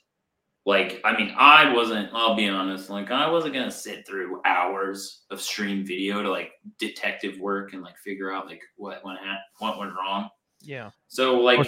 [0.67, 2.11] like I mean, I wasn't.
[2.13, 2.91] I'll be honest.
[2.91, 7.83] Like I wasn't gonna sit through hours of stream video to like detective work and
[7.83, 10.29] like figure out like what went ha- what went wrong.
[10.63, 11.59] Yeah, So like.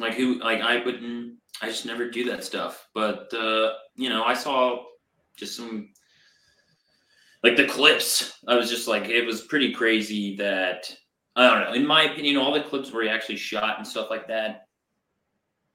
[0.00, 1.36] Like who like I wouldn't.
[1.62, 2.88] I just never do that stuff.
[2.94, 4.84] But uh, you know, I saw
[5.36, 5.90] just some
[7.42, 8.38] like the clips.
[8.48, 10.92] I was just like, it was pretty crazy that
[11.36, 11.72] I don't know.
[11.74, 14.66] In my opinion, all the clips where he actually shot and stuff like that,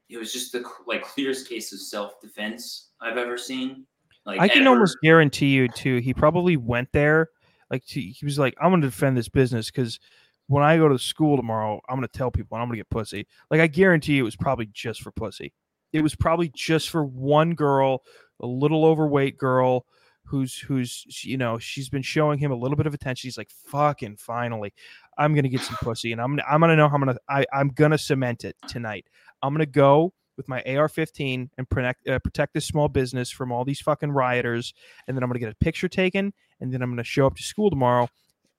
[0.10, 3.86] it was just the like clearest case of self defense I've ever seen.
[4.26, 4.72] Like I can ever.
[4.72, 5.98] almost guarantee you too.
[5.98, 7.30] He probably went there
[7.72, 10.00] like to, he was like, "I'm going to defend this business because
[10.48, 13.28] when I go to school tomorrow, I'm to tell people and I'm to get pussy."
[13.50, 15.54] Like I guarantee you, it was probably just for pussy.
[15.94, 18.04] It was probably just for one girl,
[18.42, 19.86] a little overweight girl
[20.26, 23.28] who's who's you know she's been showing him a little bit of attention.
[23.28, 24.74] He's like, "Fucking finally,
[25.18, 27.46] I'm to get some pussy and I'm I'm going to know how I'm to I
[27.54, 29.08] I'm to cement it tonight.
[29.42, 33.64] I'm to go." With my AR-15 and protect uh, protect this small business from all
[33.64, 34.74] these fucking rioters,
[35.08, 37.42] and then I'm gonna get a picture taken, and then I'm gonna show up to
[37.42, 38.10] school tomorrow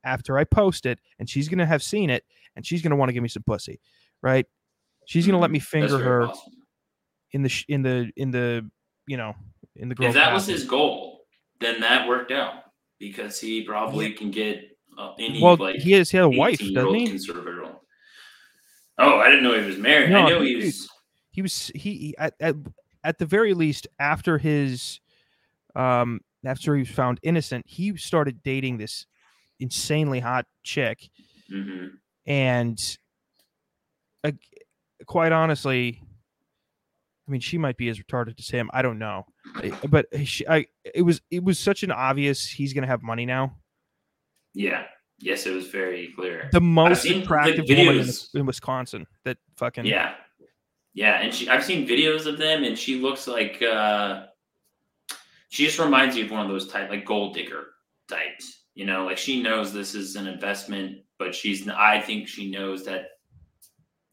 [0.07, 2.23] after I post it, and she's gonna have seen it,
[2.55, 3.79] and she's gonna want to give me some pussy,
[4.21, 4.45] right?
[5.05, 6.51] She's gonna let me finger her possible.
[7.33, 8.69] in the sh- in the in the
[9.05, 9.35] you know
[9.75, 11.25] in the girl's If that was his goal,
[11.59, 12.63] then that worked out
[12.99, 16.59] because he probably can get uh, any well, like he has he had a wife,
[16.73, 17.07] doesn't he?
[17.07, 17.75] conservative.
[18.97, 20.09] Oh, I didn't know he was married.
[20.09, 20.89] No, I knew he- he was.
[21.31, 22.55] He was he, he at, at
[23.03, 24.99] at the very least after his
[25.75, 29.05] um after he was found innocent, he started dating this
[29.59, 31.09] insanely hot chick
[31.51, 31.91] mhm.
[32.25, 32.97] and
[34.23, 34.31] uh,
[35.05, 36.01] quite honestly
[37.27, 39.25] i mean she might be as retarded as him i don't know
[39.89, 43.55] but she, I, it was it was such an obvious he's gonna have money now
[44.53, 44.83] Yeah.
[45.19, 46.47] Yes, it was very clear.
[46.51, 48.35] the most attractive woman in, videos.
[48.35, 50.13] in wisconsin that fucking Yeah.
[50.93, 54.25] Yeah, and she I've seen videos of them and she looks like uh
[55.49, 57.67] she just reminds me of one of those type like gold digger
[58.09, 58.56] types.
[58.77, 62.85] You know, like she knows this is an investment, but she's I think she knows
[62.85, 63.07] that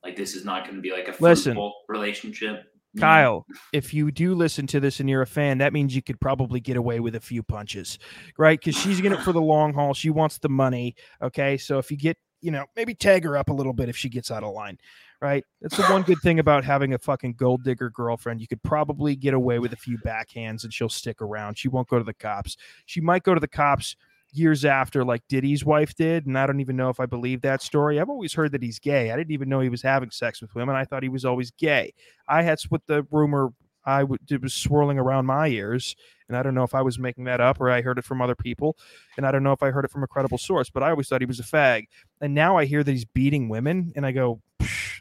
[0.02, 1.54] like this is not going to be like a Listen.
[1.86, 2.64] relationship.
[2.94, 3.06] you know?
[3.06, 6.18] Kyle, if you do listen to this and you're a fan, that means you could
[6.18, 7.98] probably get away with a few punches,
[8.38, 8.58] right?
[8.58, 9.92] Because she's in it for the long haul.
[9.92, 10.96] She wants the money.
[11.20, 11.58] Okay.
[11.58, 14.08] So if you get, you know, maybe tag her up a little bit if she
[14.08, 14.78] gets out of line,
[15.20, 15.44] right?
[15.60, 18.40] That's the one good thing about having a fucking gold digger girlfriend.
[18.40, 21.58] You could probably get away with a few backhands and she'll stick around.
[21.58, 22.56] She won't go to the cops.
[22.86, 23.96] She might go to the cops
[24.34, 26.26] years after, like Diddy's wife did.
[26.26, 28.00] And I don't even know if I believe that story.
[28.00, 29.10] I've always heard that he's gay.
[29.10, 30.76] I didn't even know he was having sex with women.
[30.76, 31.94] I thought he was always gay.
[32.28, 33.50] I had what the rumor
[33.86, 35.94] I w- it was swirling around my ears,
[36.28, 38.22] and I don't know if I was making that up or I heard it from
[38.22, 38.78] other people,
[39.18, 40.70] and I don't know if I heard it from a credible source.
[40.70, 41.84] But I always thought he was a fag,
[42.22, 45.00] and now I hear that he's beating women, and I go, "Psh,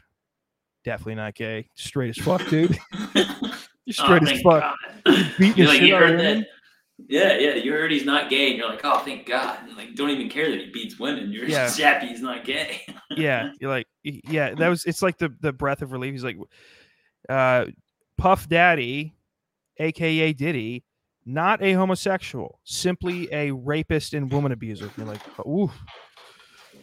[0.84, 1.70] definitely not gay.
[1.76, 2.78] Straight as fuck, dude.
[3.86, 4.74] Oh You're Oh, straight as fuck.
[5.38, 6.46] Beating like, shit you out of heard women?
[7.08, 7.54] Yeah, yeah.
[7.54, 9.58] You heard he's not gay, and you're like, oh, thank God.
[9.66, 11.32] And like, don't even care that he beats women.
[11.32, 11.66] You're Yeah.
[11.66, 12.82] just happy he's not gay.
[13.10, 16.36] yeah you're like yeah that was it's like the the breath of relief he's like
[17.28, 17.66] uh
[18.18, 19.12] puff daddy
[19.78, 20.84] aka diddy
[21.26, 25.70] not a homosexual simply a rapist and woman abuser you're like ooh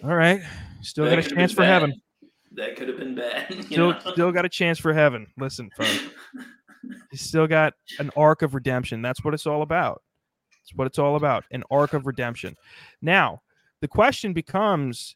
[0.03, 0.41] all right
[0.81, 1.93] still That got a chance for heaven.
[2.53, 3.63] That could have been bad.
[3.65, 3.99] still know?
[3.99, 5.99] still got a chance for heaven listen folks
[6.83, 9.01] you still got an arc of redemption.
[9.01, 10.01] That's what it's all about.
[10.51, 12.55] That's what it's all about an arc of redemption.
[13.01, 13.41] Now
[13.81, 15.15] the question becomes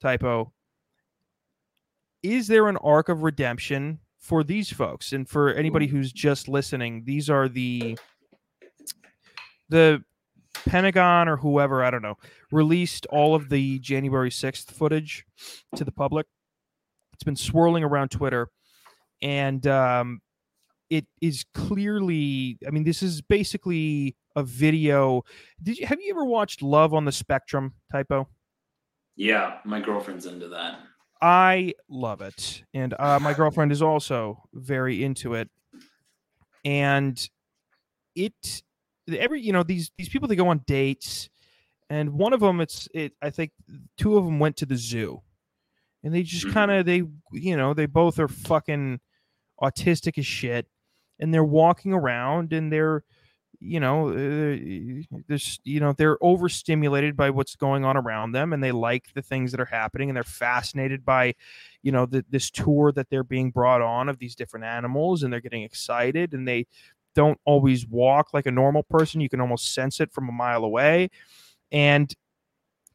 [0.00, 0.52] typo
[2.22, 5.12] is there an arc of redemption for these folks?
[5.12, 7.98] And for anybody who's just listening these are the
[9.68, 10.02] the
[10.64, 12.16] pentagon or whoever i don't know
[12.50, 15.24] released all of the january 6th footage
[15.76, 16.26] to the public.
[17.12, 18.48] It's been swirling around twitter.
[19.22, 20.20] And um
[20.90, 25.22] it is clearly i mean this is basically a video
[25.62, 28.28] did you have you ever watched love on the spectrum typo
[29.16, 30.78] yeah, my girlfriend's into that.
[31.20, 35.50] I love it, and uh, my girlfriend is also very into it.
[36.64, 37.28] And
[38.14, 38.62] it,
[39.08, 41.28] every you know these these people they go on dates,
[41.90, 43.14] and one of them it's it.
[43.22, 43.52] I think
[43.96, 45.22] two of them went to the zoo,
[46.04, 46.52] and they just Mhm.
[46.52, 49.00] kind of they you know they both are fucking
[49.62, 50.68] autistic as shit,
[51.18, 53.02] and they're walking around and they're
[53.60, 54.56] you know uh,
[55.26, 59.22] there's you know they're overstimulated by what's going on around them and they like the
[59.22, 61.34] things that are happening and they're fascinated by
[61.82, 65.32] you know the, this tour that they're being brought on of these different animals and
[65.32, 66.66] they're getting excited and they
[67.18, 69.20] don't always walk like a normal person.
[69.20, 71.10] You can almost sense it from a mile away.
[71.72, 72.14] And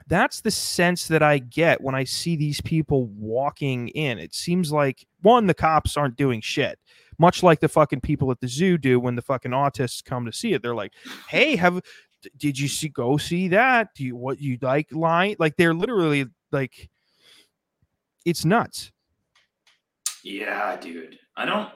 [0.08, 4.20] that's the sense that I get when I see these people walking in.
[4.20, 6.80] It seems like one, the cops aren't doing shit,
[7.18, 10.34] much like the fucking people at the zoo do when the fucking autists come to
[10.34, 10.62] see it.
[10.62, 10.94] They're like,
[11.28, 11.82] "Hey, have
[12.38, 13.90] did you see go see that?
[13.96, 16.90] Do you what you like line?" Like they're literally like,
[18.26, 18.92] it's nuts.
[20.24, 21.20] Yeah, dude.
[21.36, 21.70] I don't.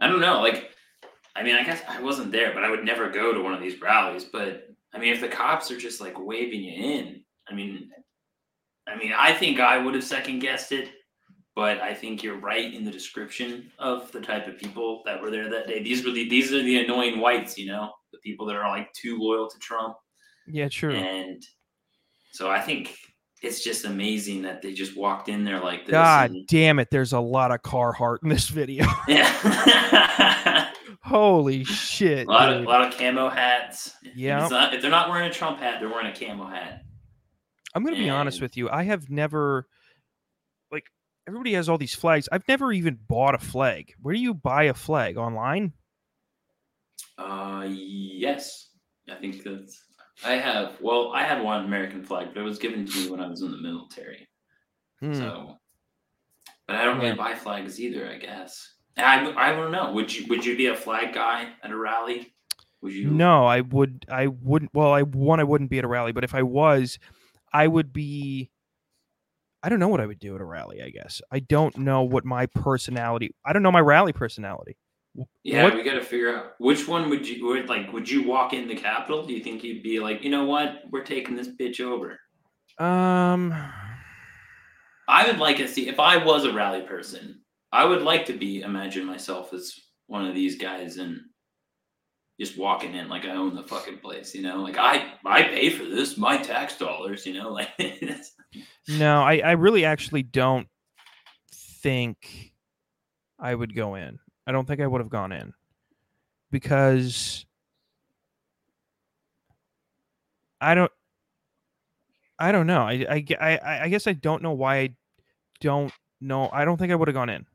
[0.00, 0.40] I don't know.
[0.40, 0.70] Like,
[1.36, 3.60] I mean, I guess I wasn't there, but I would never go to one of
[3.60, 4.24] these rallies.
[4.24, 7.90] But I mean, if the cops are just like waving you in, I mean,
[8.86, 10.90] I mean, I think I would have second guessed it.
[11.54, 15.30] But I think you're right in the description of the type of people that were
[15.30, 15.82] there that day.
[15.82, 18.92] These were the these are the annoying whites, you know, the people that are like
[18.94, 19.96] too loyal to Trump.
[20.46, 20.94] Yeah, true.
[20.94, 21.42] And
[22.32, 22.96] so I think
[23.42, 25.92] it's just amazing that they just walked in there like this.
[25.92, 26.88] God and- damn it!
[26.90, 28.86] There's a lot of Carhartt in this video.
[29.06, 30.70] yeah.
[31.02, 32.28] Holy shit!
[32.28, 33.94] a lot of a lot of camo hats.
[34.14, 34.48] Yeah.
[34.48, 36.82] not- if they're not wearing a Trump hat, they're wearing a camo hat.
[37.74, 38.70] I'm gonna be honest with you.
[38.70, 39.66] I have never
[41.26, 42.28] everybody has all these flags.
[42.32, 43.94] I've never even bought a flag.
[44.00, 45.72] Where do you buy a flag online?
[47.18, 48.68] Uh, yes,
[49.10, 49.82] I think that's.
[50.24, 50.76] I have.
[50.80, 53.42] Well, I had one American flag, but it was given to me when I was
[53.42, 54.28] in the military.
[55.00, 55.14] Hmm.
[55.14, 55.58] So,
[56.66, 57.14] but I don't really Yeah.
[57.14, 58.08] buy flags either.
[58.08, 58.74] I guess.
[58.96, 59.92] I I don't know.
[59.92, 62.34] Would you Would you be a flag guy at a rally?
[62.82, 63.10] Would you?
[63.10, 64.04] No, I would.
[64.10, 64.72] I wouldn't.
[64.74, 66.98] Well, I one, I wouldn't be at a rally, but if I was,
[67.52, 68.50] I would be.
[69.62, 70.82] I don't know what I would do at a rally.
[70.82, 73.34] I guess I don't know what my personality.
[73.44, 74.76] I don't know my rally personality.
[75.44, 77.92] Yeah, What- we got to figure out which one would you would like.
[77.92, 79.24] Would you walk in the Capitol?
[79.26, 82.18] Do you think you'd be like, you know what, we're taking this bitch over?
[82.78, 83.52] Um,
[85.08, 87.40] I would like to see if I was a rally person.
[87.70, 89.74] I would like to be imagine myself as
[90.06, 91.20] one of these guys and
[92.40, 94.34] just walking in like I own the fucking place.
[94.34, 97.26] You know, like I I pay for this, my tax dollars.
[97.26, 97.68] You know, like
[98.88, 100.68] no, I, I really actually don't
[101.52, 102.52] think
[103.38, 104.18] I would go in.
[104.46, 105.52] I don't think I would have gone in
[106.50, 107.44] because
[110.60, 110.92] I don't.
[112.38, 112.82] I don't know.
[112.82, 114.94] I, I, I, I- guess I don't know why I
[115.60, 116.48] don't know.
[116.52, 117.46] I don't think I would have gone in.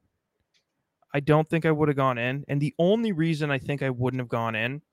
[1.17, 2.45] I don't think I would have gone in.
[2.47, 4.83] And the only reason I think I wouldn't have gone in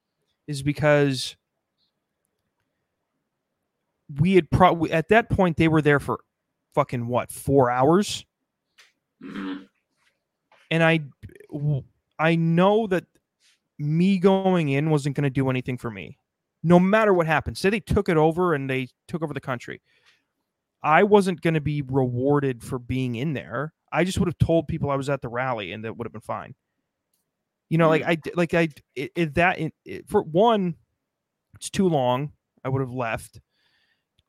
[0.48, 1.36] is because
[4.18, 6.20] we had pro at that point they were there for
[6.74, 8.24] fucking what four hours?
[9.20, 11.00] And i
[12.18, 13.04] i know that
[13.78, 16.18] me going in wasn't going to do anything for me
[16.62, 17.58] no matter what happened.
[17.58, 19.82] Say they took it over and they took over the country.
[20.82, 24.68] I wasn't going to be rewarded for being in there i just would have told
[24.68, 26.54] people i was at the rally and that would have been fine
[27.70, 28.08] you know like mm.
[28.08, 30.74] I like i it, it, that it, it- for one
[31.54, 32.32] it's too long
[32.64, 33.40] i would have left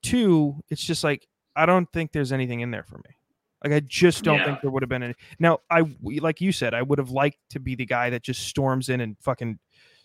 [0.04, 3.16] two it's just like i don't think there's anything in there for me
[3.64, 4.46] Like I just don't Yeah.
[4.46, 5.16] think there would have been any.
[5.40, 5.84] Now I
[6.22, 9.02] like you said, I would have liked to be the guy that just storms in
[9.02, 9.58] and fucking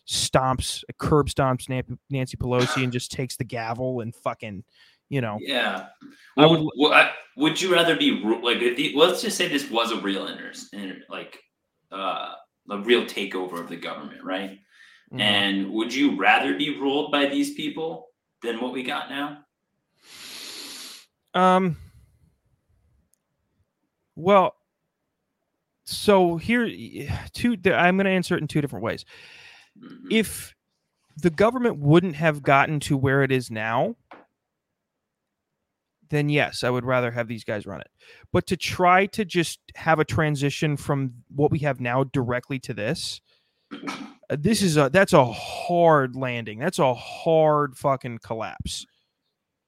[0.08, 1.68] stomps, uh, curb stomps
[2.08, 4.64] Nancy Pelosi and just takes the gavel and fucking,
[5.10, 5.88] you know, Yeah.
[6.38, 9.68] I would- would, I, would you rather be like if the, let's just say this
[9.70, 11.38] was a real inter, inter like
[11.92, 12.34] uh,
[12.70, 14.58] a real takeover of the government, right?
[15.12, 15.20] mhm.
[15.20, 18.08] And would you rather be ruled by these people
[18.42, 19.44] than what we got now?
[21.34, 21.76] Um.
[24.16, 24.54] Well,
[25.84, 26.68] so here,
[27.32, 27.56] two.
[27.72, 29.04] I'm going to answer it in two different ways.
[29.78, 30.06] Mhm.
[30.10, 30.54] If
[31.16, 33.96] the government wouldn't have gotten to where it is now,
[36.10, 37.90] then yes, I would rather have these guys run it.
[38.32, 42.74] But to try to just have a transition from what we have now directly to
[42.74, 43.20] this,
[43.72, 46.58] uh, this is a that's a hard landing.
[46.58, 48.86] That's a hard fucking collapse.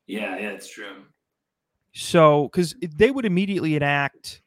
[0.07, 1.05] yeah, yeah, it's true.
[1.95, 4.43] So, because they would immediately enact.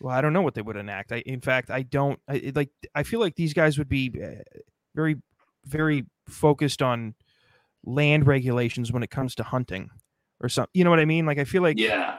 [0.00, 1.12] Well, I don't know what they would enact.
[1.12, 2.18] I, in fact, I don't.
[2.28, 2.70] I, like.
[2.94, 4.42] I feel like these guys would be uh,
[4.94, 5.16] very,
[5.66, 7.14] very focused on
[7.84, 9.90] land regulations when it comes to hunting,
[10.40, 10.70] or something.
[10.74, 11.26] You know what I mean?
[11.26, 11.78] Like, I feel like.
[11.78, 12.18] Yeah.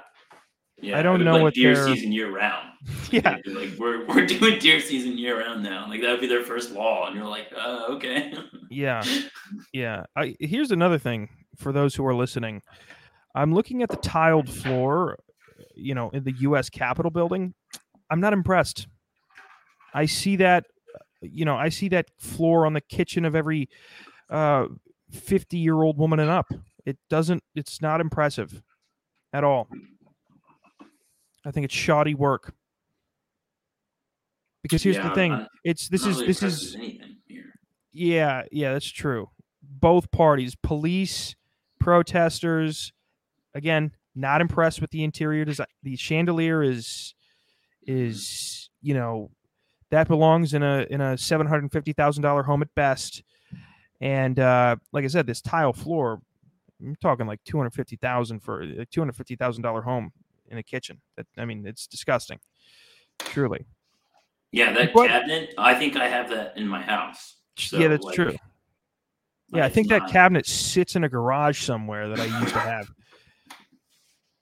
[0.81, 2.69] Yeah, I don't know like what deer their- season year round.
[3.11, 3.37] Yeah.
[3.45, 5.87] Like we're we're doing deer season year round now.
[5.87, 8.33] Like that would be their first law, and you're like, uh, okay.
[8.69, 9.01] Yeah.
[9.73, 10.03] Yeah.
[10.17, 12.61] I here's another thing for those who are listening.
[13.33, 15.17] I'm looking at the tiled floor,
[15.75, 17.53] you know, in the US Capitol building.
[18.11, 18.87] I'm not impressed.
[19.93, 20.65] I see that
[21.21, 23.69] you know, I see that floor on the kitchen of every
[24.29, 24.65] uh
[25.13, 26.51] 50-year-old woman and up.
[26.85, 28.61] It doesn't it's not impressive
[29.33, 29.67] at all.
[31.45, 32.53] I think it's shoddy work.
[34.63, 36.75] Because here's Yeah, the thing, it's this is really this is
[37.91, 39.29] yeah, yeah, that's true.
[39.61, 41.35] Both parties, police,
[41.79, 42.91] protesters,
[43.53, 45.67] again, not impressed with the interior design.
[45.83, 47.13] The chandelier is
[47.87, 49.29] is, you know,
[49.91, 53.23] that belongs in a in a seven hundred and fifty thousand dollar home at best.
[54.01, 56.21] And uh, like I said, this tile floor,
[56.81, 60.11] I'm talking like two hundred fifty thousand for a two hundred fifty thousand dollar home
[60.49, 61.01] in a kitchen.
[61.17, 62.39] That I mean, it's disgusting.
[63.19, 63.65] Truly,
[64.51, 65.53] Yeah, that But- cabinet.
[65.57, 67.37] I think I have that in my house.
[67.57, 68.35] So, yeah, that's like, true.
[69.53, 72.89] Yeah, I think that cabinet sits in a garage somewhere that I used to have.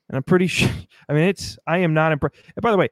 [0.09, 0.69] And I'm pretty sure
[1.07, 2.35] I mean it's I am not impressed.
[2.55, 2.89] And by the way,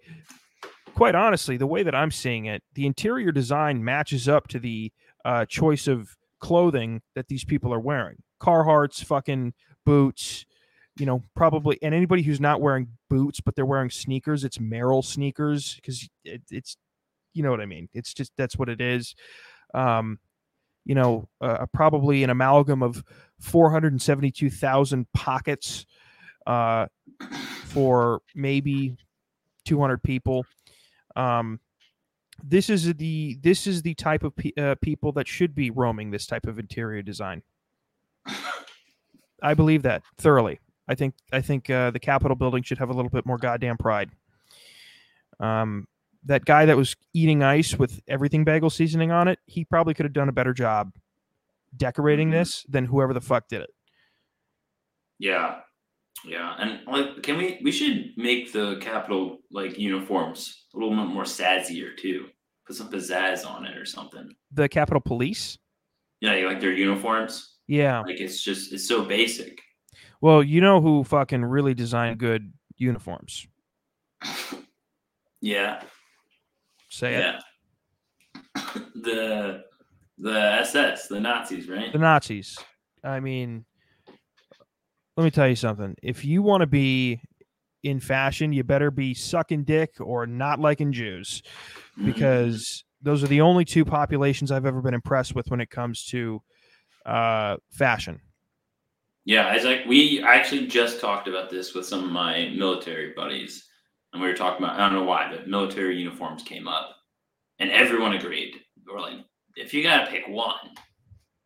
[0.94, 4.92] quite honestly, the way that I'm seeing it, the interior design matches up to the
[5.26, 8.18] uh, choice of clothing that these people are wearing.
[8.42, 9.54] Carhartts, fucking
[9.86, 10.46] boots,
[10.98, 15.04] you know, probably and anybody who's not wearing boots but they're wearing sneakers, it's Merrell
[15.04, 16.78] sneakers because it, it's
[17.34, 17.90] you know what I mean.
[17.94, 19.16] It's just that's what it is.
[19.74, 20.20] Um,
[20.86, 23.04] you know, uh, probably an amalgam of
[23.40, 25.86] 472,000 pockets
[26.48, 26.88] uh,
[27.66, 28.98] for maybe
[29.66, 30.46] 200 people.
[31.16, 31.60] Um,
[32.44, 36.10] this is the this is the type of pe- uh, people that should be roaming
[36.10, 37.44] this type of interior design.
[39.42, 40.60] I believe that thoroughly.
[40.88, 43.78] I think I think uh, the Capitol building should have a little bit more goddamn
[43.78, 44.12] pride.
[45.40, 45.88] Um,
[46.26, 50.06] that guy that was eating ice with everything bagel seasoning on it, he probably could
[50.06, 50.92] have done a better job
[51.76, 52.34] decorating Mhm.
[52.34, 53.70] this than whoever the fuck did it.
[55.20, 55.62] Yeah,
[56.26, 57.60] yeah, and like, can we?
[57.64, 62.28] We should make the Capitol like uniforms a little bit more sassier too.
[62.68, 64.30] Put some pizzazz on it or something.
[64.52, 65.58] The Capitol Police.
[66.22, 67.58] Yeah, you like their uniforms.
[67.72, 68.02] Yeah.
[68.02, 69.58] Like it's just it's so basic.
[70.20, 73.48] Well, you know who fucking really designed good uniforms?
[75.44, 75.82] Yeah,
[76.90, 77.20] Say it.
[77.20, 78.52] yeah.
[78.94, 79.64] the
[80.20, 81.92] the SS, the Nazis, right?
[81.92, 82.60] The Nazis.
[83.04, 83.66] I mean,
[85.18, 85.96] let me tell you something.
[86.04, 87.22] If you want to be
[87.82, 91.42] in fashion, you better be sucking dick or not liking Jews
[91.98, 92.06] Mhm.
[92.06, 96.04] because those are the only two populations I've ever been impressed with when it comes
[96.12, 96.44] to
[97.06, 98.22] uh, fashion.
[99.26, 103.68] Yeah, like we actually just talked about this with some of my military buddies,
[104.14, 106.96] and we were talking about I don't know why, but military uniforms came up,
[107.60, 108.56] and everyone agreed.
[108.88, 109.20] We're like,
[109.56, 110.72] if you gotta pick one,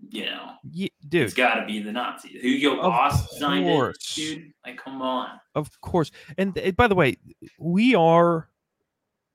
[0.09, 2.41] you know, Ye- dude, it's got to be the Nazis.
[2.41, 4.51] Who your Of boss designed it, dude?
[4.65, 5.39] Like, come on.
[5.53, 6.11] Of course.
[6.37, 7.17] And by the way,
[7.59, 8.49] we are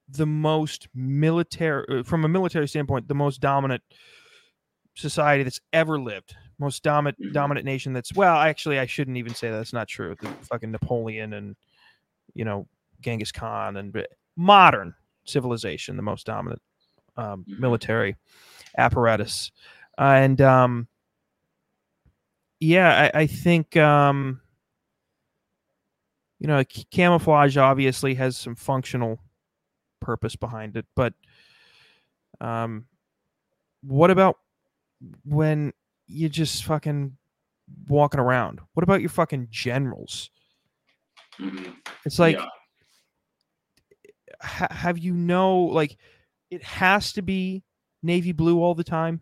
[0.08, 3.82] the most military, uh, from a military standpoint, the most dominant
[5.01, 6.36] society that's ever lived.
[6.59, 7.32] Most dominant Mhm.
[7.32, 9.57] dominant nation that's well, actually I shouldn't even say that.
[9.57, 10.16] That's not true.
[10.20, 11.57] The fucking Napoleon and
[12.34, 12.68] you know,
[13.01, 14.94] Genghis Khan and modern
[15.24, 16.62] civilization, the most dominant
[17.16, 17.59] um, Mhm.
[17.59, 18.16] military
[18.78, 19.51] apparatus.
[19.98, 20.88] and um
[22.61, 24.40] yeah, I, I think um
[26.38, 29.18] you know, camouflage obviously has some functional
[30.01, 31.12] purpose behind it, but
[32.40, 32.86] um,
[33.82, 34.36] what about
[35.24, 35.72] when
[36.07, 37.16] you're just fucking
[37.88, 38.61] walking around?
[38.74, 40.30] What about your fucking generals?
[41.38, 41.74] Mhm.
[42.05, 42.46] It's like, Yeah.
[44.40, 45.96] ha- have you know, like,
[46.51, 47.62] it has to be
[48.03, 49.20] navy blue all the time,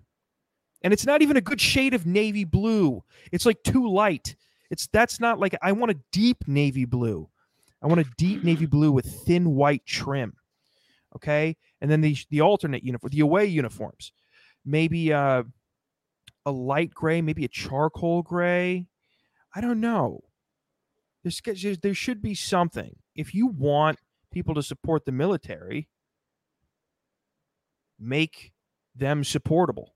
[0.82, 3.02] and it's not even a good shade of navy blue.
[3.32, 4.36] It's like too light.
[4.70, 7.28] It's that's not like I want a deep navy blue.
[7.82, 10.36] I want a deep navy blue with thin white trim.
[11.16, 14.12] Okay, and then the the alternate uniform, the away uniforms,
[14.64, 15.42] maybe uh,
[16.48, 18.86] a light gray, maybe a charcoal gray.
[19.54, 20.20] I don't know.
[21.22, 21.40] There's,
[21.82, 22.96] there should be something.
[23.14, 23.98] If you want
[24.32, 25.88] people to support the military,
[27.98, 28.52] make
[28.94, 29.94] them supportable.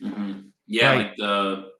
[0.00, 0.52] Mhm.
[0.66, 0.98] Yeah, Right.
[1.08, 1.72] like the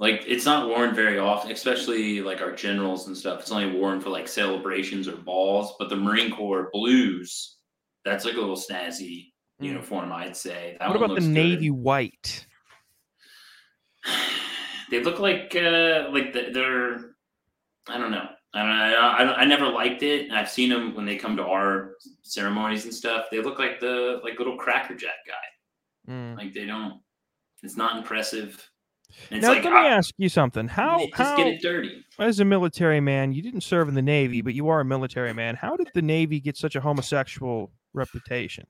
[0.00, 3.40] like it's not worn very often, especially like our generals and stuff.
[3.40, 5.74] It's only worn for like celebrations or balls.
[5.78, 7.58] But the Marine Corps blues,
[8.04, 9.66] that's like a little snazzy Mm.
[9.66, 10.76] uniform, I'd say.
[10.80, 11.30] That what about the good.
[11.30, 12.44] navy white?
[14.90, 17.14] They look like uh like they're
[17.88, 18.28] I don't know.
[18.54, 18.74] I don't know.
[18.84, 20.30] I, I, I never liked it.
[20.30, 23.26] I've seen them when they come to our ceremonies and stuff.
[23.30, 26.12] They look like the like little Cracker Jack guy.
[26.12, 26.36] Mm.
[26.36, 27.00] Like they don't.
[27.62, 28.68] It's not impressive.
[29.30, 30.66] It's Now, like let me I- ask you something.
[30.68, 32.04] How, just how get it dirty.
[32.18, 35.32] as a military man, you didn't serve in the Navy, but you are a military
[35.32, 35.54] man.
[35.56, 38.66] How did the Navy get such a homosexual reputation?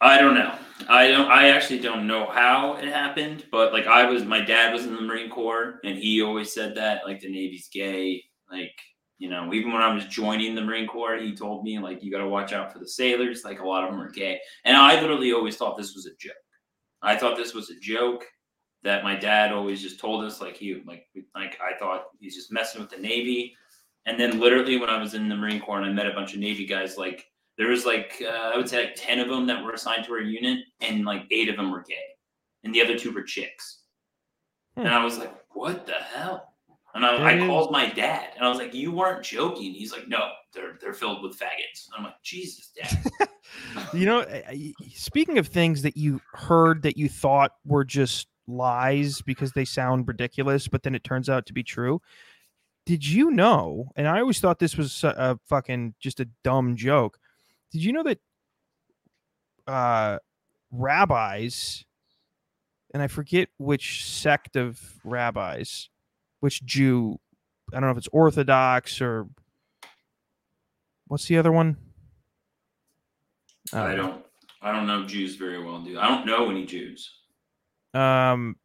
[0.00, 0.54] I don't know.
[0.88, 1.30] I don't.
[1.30, 4.94] I actually don't know how it happened, but like I was, my dad was in
[4.94, 8.22] the Marine Corps, and he always said that like the Navy's gay.
[8.50, 8.72] Like
[9.18, 12.10] you know, even when I was joining the Marine Corps, he told me like you
[12.10, 13.44] got to watch out for the sailors.
[13.44, 16.16] Like a lot of them are gay, and I literally always thought this was a
[16.18, 16.32] joke.
[17.02, 18.24] I thought this was a joke
[18.82, 20.40] that my dad always just told us.
[20.40, 23.54] Like he like like I thought he's just messing with the Navy,
[24.06, 26.32] and then literally when I was in the Marine Corps and I met a bunch
[26.32, 27.26] of Navy guys, like
[27.60, 30.12] there was like uh, I would say like ten of them that were assigned to
[30.12, 32.02] our unit, and like eight of them were gay,
[32.64, 33.82] and the other two were chicks.
[34.76, 34.86] Hmm.
[34.86, 36.54] And I was like, "What the hell?"
[36.94, 40.08] And I, I called my dad, and I was like, "You weren't joking." He's like,
[40.08, 42.96] "No, they're they're filled with faggots." I'm like, "Jesus, dad."
[43.92, 48.28] You know, I- I- speaking of things that you heard that you thought were just
[48.46, 52.00] lies because they sound ridiculous, but then it turns out to be true.
[52.86, 53.90] Did you know?
[53.96, 57.18] And I always thought this was a fucking just a dumb joke.
[57.70, 58.18] Did you know that
[59.66, 60.18] uh,
[60.72, 61.84] rabbis,
[62.92, 65.88] and I forget which sect of rabbis,
[66.40, 67.18] which Jew,
[67.72, 69.28] I don't know if it's Orthodox or
[71.06, 71.76] what's the other one?
[73.72, 74.24] I don't
[74.62, 75.96] I don't know Jews very well, dude.
[75.96, 77.08] I don't know any Jews.
[77.94, 78.56] um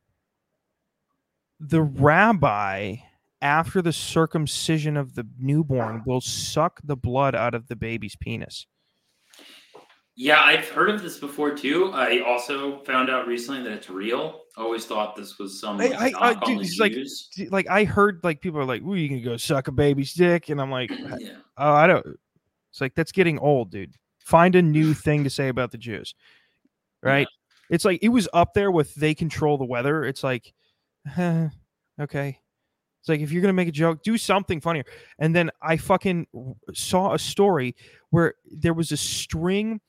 [1.60, 2.95] the rabbi
[3.41, 8.66] after the circumcision of the newborn will suck the blood out of the baby's penis
[10.18, 11.91] Yeah, I've heard of this before too.
[11.93, 14.41] I also found out recently that it's real.
[14.55, 16.95] Always thought this was some like, I- I- on dude, like-.
[17.51, 20.47] Like i heard like people are like well you can go suck a baby's dick
[20.49, 21.36] and i'm like yeah.
[21.57, 22.05] oh i don't
[22.72, 26.16] it's like that's getting old dude find a new thing to say about the jews
[27.03, 27.28] right
[27.70, 30.53] it's like it was up there with they control the weather it's like
[31.18, 31.49] eh,
[31.99, 32.39] okay
[33.01, 34.86] it's like if you're gonna make a joke do something funnier
[35.20, 36.26] and then i fucking
[36.74, 37.76] saw a story
[38.11, 39.82] where there was a string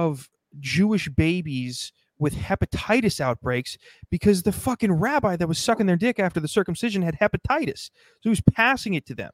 [0.00, 0.28] of
[0.58, 3.76] jewish babies with hepatitis outbreaks
[4.10, 7.86] because the fucking rabbi that was sucking their dick after the circumcision had hepatitis.
[7.86, 9.32] So he was passing it to them.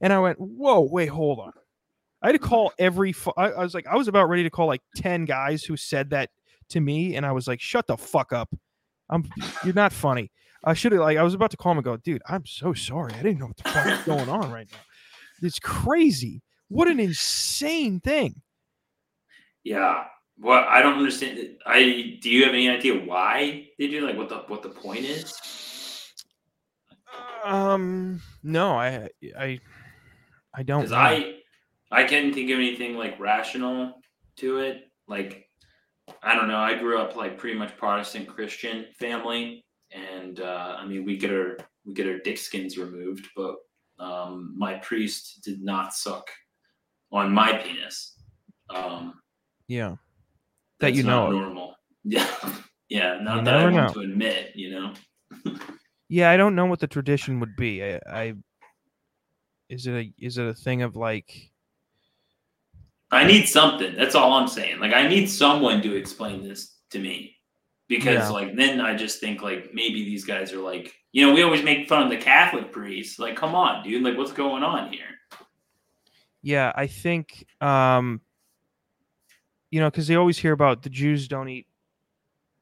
[0.00, 1.52] And i went whoa wait hold on.
[2.22, 4.50] I had to call every fu- I, I was like i was about ready to
[4.50, 6.30] call like 10 guys who said that
[6.70, 8.54] to me and i was like shut the fuck up.
[9.10, 9.28] I'm
[9.64, 10.30] you're not funny.
[10.64, 12.74] I should have like i was about to call him and go dude i'm so
[12.74, 13.12] sorry.
[13.14, 14.78] I didn't know what the fuck was going on right now.
[15.42, 16.42] It's crazy.
[16.68, 18.40] What an insane thing
[19.64, 20.04] Yeah.
[20.38, 21.56] Well, I don't understand.
[21.66, 25.04] I do you have any idea why they do like what the what the point
[25.04, 25.32] is?
[27.44, 29.06] um no i
[29.38, 29.60] i
[30.54, 30.92] i don't Because.
[30.92, 31.34] I
[31.94, 34.00] I can't think of anything like rational
[34.38, 34.90] to it.
[35.06, 35.48] Like
[36.22, 36.58] I don't know.
[36.58, 41.30] I grew up like pretty much Protestant Christian family, and uh, I mean we get
[41.30, 43.56] our we get our dick skins removed, but
[44.00, 46.28] um, my priest did not suck
[47.12, 48.16] on my penis.
[48.74, 49.14] Um,
[49.68, 49.90] yeah
[50.80, 51.76] That that's you not know normal.
[52.04, 52.26] Yeah,
[52.88, 53.18] yeah.
[53.22, 53.92] Not You that I want know.
[53.94, 54.94] to admit, you know.
[56.08, 57.82] Yeah, I don't know what the tradition would be.
[57.82, 58.34] I, I
[59.70, 61.50] is it a is it a thing of like
[63.10, 63.94] I need something.
[63.96, 64.80] That's all I'm saying.
[64.80, 67.36] Like I need someone to explain this to me.
[67.88, 68.28] because Yeah.
[68.30, 71.62] like then I just think like maybe these guys are like you know we always
[71.62, 75.12] make fun of the Catholic priests like come on dude like what's going on here
[76.42, 78.20] Yeah, I think um
[79.74, 81.66] you know because they always hear about the Jews don't eat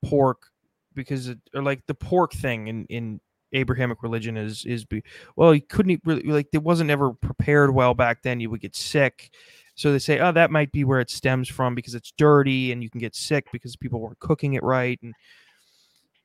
[0.03, 0.47] pork
[0.95, 3.21] because it, or like the pork thing in in
[3.53, 5.03] Abrahamic religion is is be
[5.37, 8.63] well you couldn't eat really like it wasn't ever prepared well back then you would
[8.63, 9.31] get sick.
[9.75, 12.83] So they say oh that might be where it stems from because it's dirty and
[12.83, 14.99] you can get sick because people weren't cooking it right.
[15.03, 15.13] And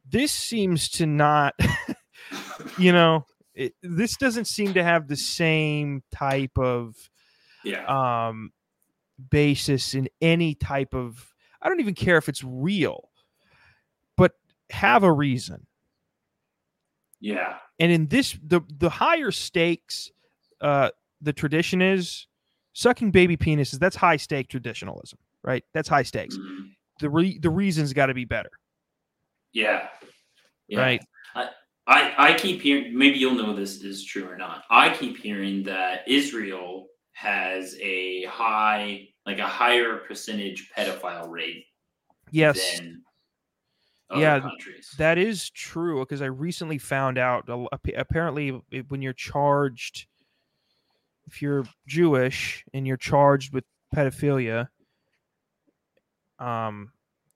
[0.09, 1.53] this seems to not
[2.77, 6.95] you know it, this doesn't seem to have the same type of
[7.65, 8.29] yeah.
[8.29, 8.53] um
[9.31, 13.09] basis in any type of I don't even care if it's real,
[14.15, 14.33] but
[14.69, 15.65] have a reason.
[17.19, 20.11] yeah And in this the the higher stakes
[20.61, 20.89] uh
[21.21, 22.27] the tradition is
[22.73, 25.63] sucking baby penises, that's high stake traditionalism, right?
[25.73, 26.37] That's high stakes.
[26.37, 26.69] Mhm.
[26.99, 28.51] The re- the reason's got to be better,
[29.53, 29.87] yeah
[30.67, 31.01] yeah right?
[31.89, 34.63] I, I keep hearing maybe you'll know this is true or not.
[34.69, 36.87] I keep hearing that Israel
[37.17, 41.65] has a high like a higher percentage pedophile rate
[42.29, 42.77] Yes.
[42.79, 43.01] than
[44.11, 44.93] other Yeah, countries.
[44.99, 48.49] That is true because I recently found out a l- ap- apparently
[48.89, 50.05] when you're charged,
[51.25, 53.65] if you're Jewish and you're charged with
[53.95, 54.67] pedophilia,
[56.37, 56.91] um,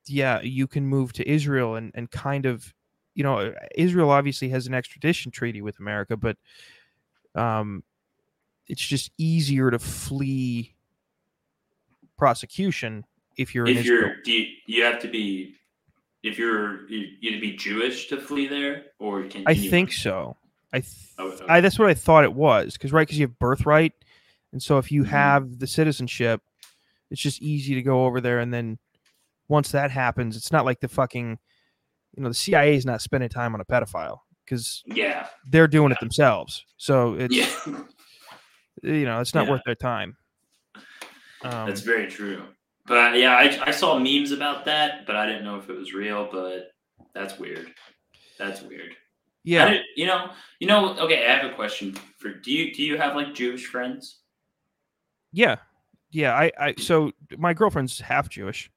[0.06, 2.72] yeah, you can move to Israel and, and kind of,
[3.16, 6.38] you know, Israel obviously has an extradition treaty with America, but
[7.34, 7.84] um,
[8.72, 10.74] it's just easier to flee
[12.18, 13.04] prosecution
[13.38, 15.56] if you're if you're do you, you have to be
[16.24, 19.92] if you're you, you have to be Jewish to flee there or can I think
[19.92, 20.38] so.
[20.74, 21.46] I, th- Oh, okay.
[21.50, 23.94] I that's what I thought it was because right because you have birthright,
[24.54, 25.08] and so if you Mhm.
[25.08, 26.42] have the citizenship,
[27.10, 28.78] it's just easy to go over there, and then
[29.50, 31.38] once that happens, it's not like the fucking,
[32.16, 35.92] you know, the CIA is not spending time on a pedophile because yeah they're doing
[35.92, 36.64] it themselves.
[36.78, 37.84] So it's yeah
[38.82, 39.52] you know it's not Yeah.
[39.52, 40.16] worth their time.
[41.44, 42.44] Um, that's very true
[42.86, 45.92] but yeah I, I saw memes about that but I didn't know if it was
[45.94, 46.72] real but
[47.16, 47.74] that's weird
[48.38, 48.92] that's weird
[49.44, 50.30] yeah, you know
[50.60, 53.66] you know okay I have a question for do you do you have like Jewish
[53.66, 54.20] friends
[55.34, 55.56] yeah,
[56.12, 56.34] yeah.
[56.36, 58.70] I, I so my girlfriend's half Jewish,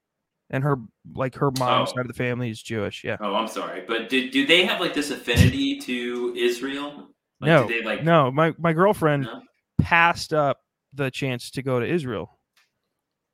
[0.50, 0.76] and her
[1.14, 1.96] like her mom's Oh.
[1.96, 3.04] side of the family is Jewish.
[3.04, 3.16] Yeah.
[3.20, 7.08] oh I'm sorry but do, do they have like this affinity to Israel
[7.40, 9.42] like, No, do they like No, my my girlfriend No?
[9.84, 10.58] Passed up
[10.92, 12.38] the chance to go to Israel,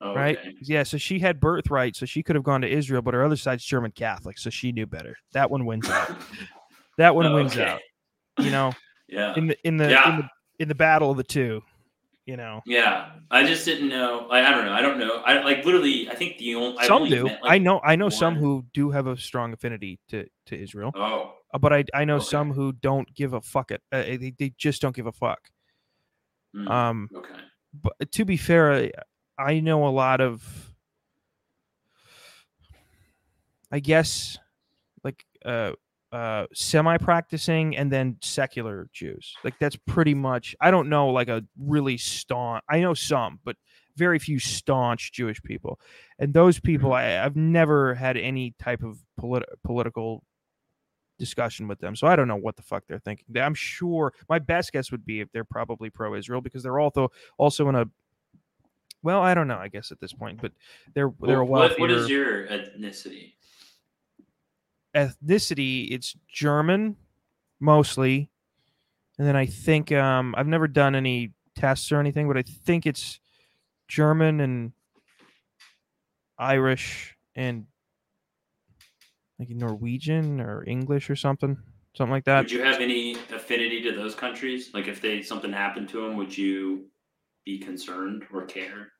[0.01, 0.39] Oh, right?
[0.39, 0.55] okay.
[0.63, 3.37] Yeah, so she had birthright, so she could have gone to Israel, but her other
[3.37, 5.17] side's German Catholic, so she knew better.
[5.33, 6.09] That one wins out.
[6.99, 7.65] That one Oh, wins okay.
[7.65, 7.81] out.
[8.39, 8.73] You know,
[9.09, 10.29] yeah in the in the, in the
[10.59, 11.63] in the battle of the two.
[12.27, 14.27] You know, Yeah, I just didn't know.
[14.29, 14.73] Like, I don't know.
[14.73, 15.17] I don't know.
[15.25, 16.11] I like literally.
[16.11, 17.25] I think the only some only do.
[17.25, 20.93] met, I know I know some who do have a strong affinity to to Israel,
[20.95, 22.25] Oh, uh, but I I know Okay.
[22.27, 23.83] some who don't give a fuck it.
[23.91, 25.41] Uh, they they just don't give a fuck.
[26.55, 27.35] Mm, Um, okay.
[27.73, 28.93] but to be fair, I-
[29.39, 30.75] I know a lot of,
[33.73, 34.37] I guess,
[35.05, 35.73] like uh,
[36.13, 39.35] uh, semi-practicing and then secular Jews.
[39.45, 40.55] Like that's pretty much.
[40.61, 42.65] I don't know like a really staunch.
[42.69, 43.57] I know some, but
[43.97, 45.79] very few staunch Jewish people,
[46.19, 50.25] and those people I, I've never had any type of polit- political
[51.21, 51.95] discussion with them.
[51.95, 53.27] So I don't know what the fuck they're thinking.
[53.37, 57.69] I'm sure my best guess would be if they're probably pro-Israel because they're also also
[57.69, 57.85] in a
[59.03, 59.57] well, I don't know.
[59.57, 60.53] I guess at this point, but
[60.95, 63.35] they're they're a Well, what, wealthier what is your ethnicity?
[64.95, 65.89] ethnicity.
[65.93, 66.97] It's German
[67.61, 68.31] mostly,
[69.19, 72.87] and then I think um, I've never done any tests or anything, but I think
[72.87, 73.21] it's
[73.89, 74.73] German and
[76.39, 77.67] Irish and
[79.41, 81.57] like Norwegian or English or something,
[81.95, 82.43] something like that.
[82.43, 84.71] would you have any affinity to those countries?
[84.75, 86.85] Like, if they something happened to them, would you
[87.45, 88.93] be concerned or care?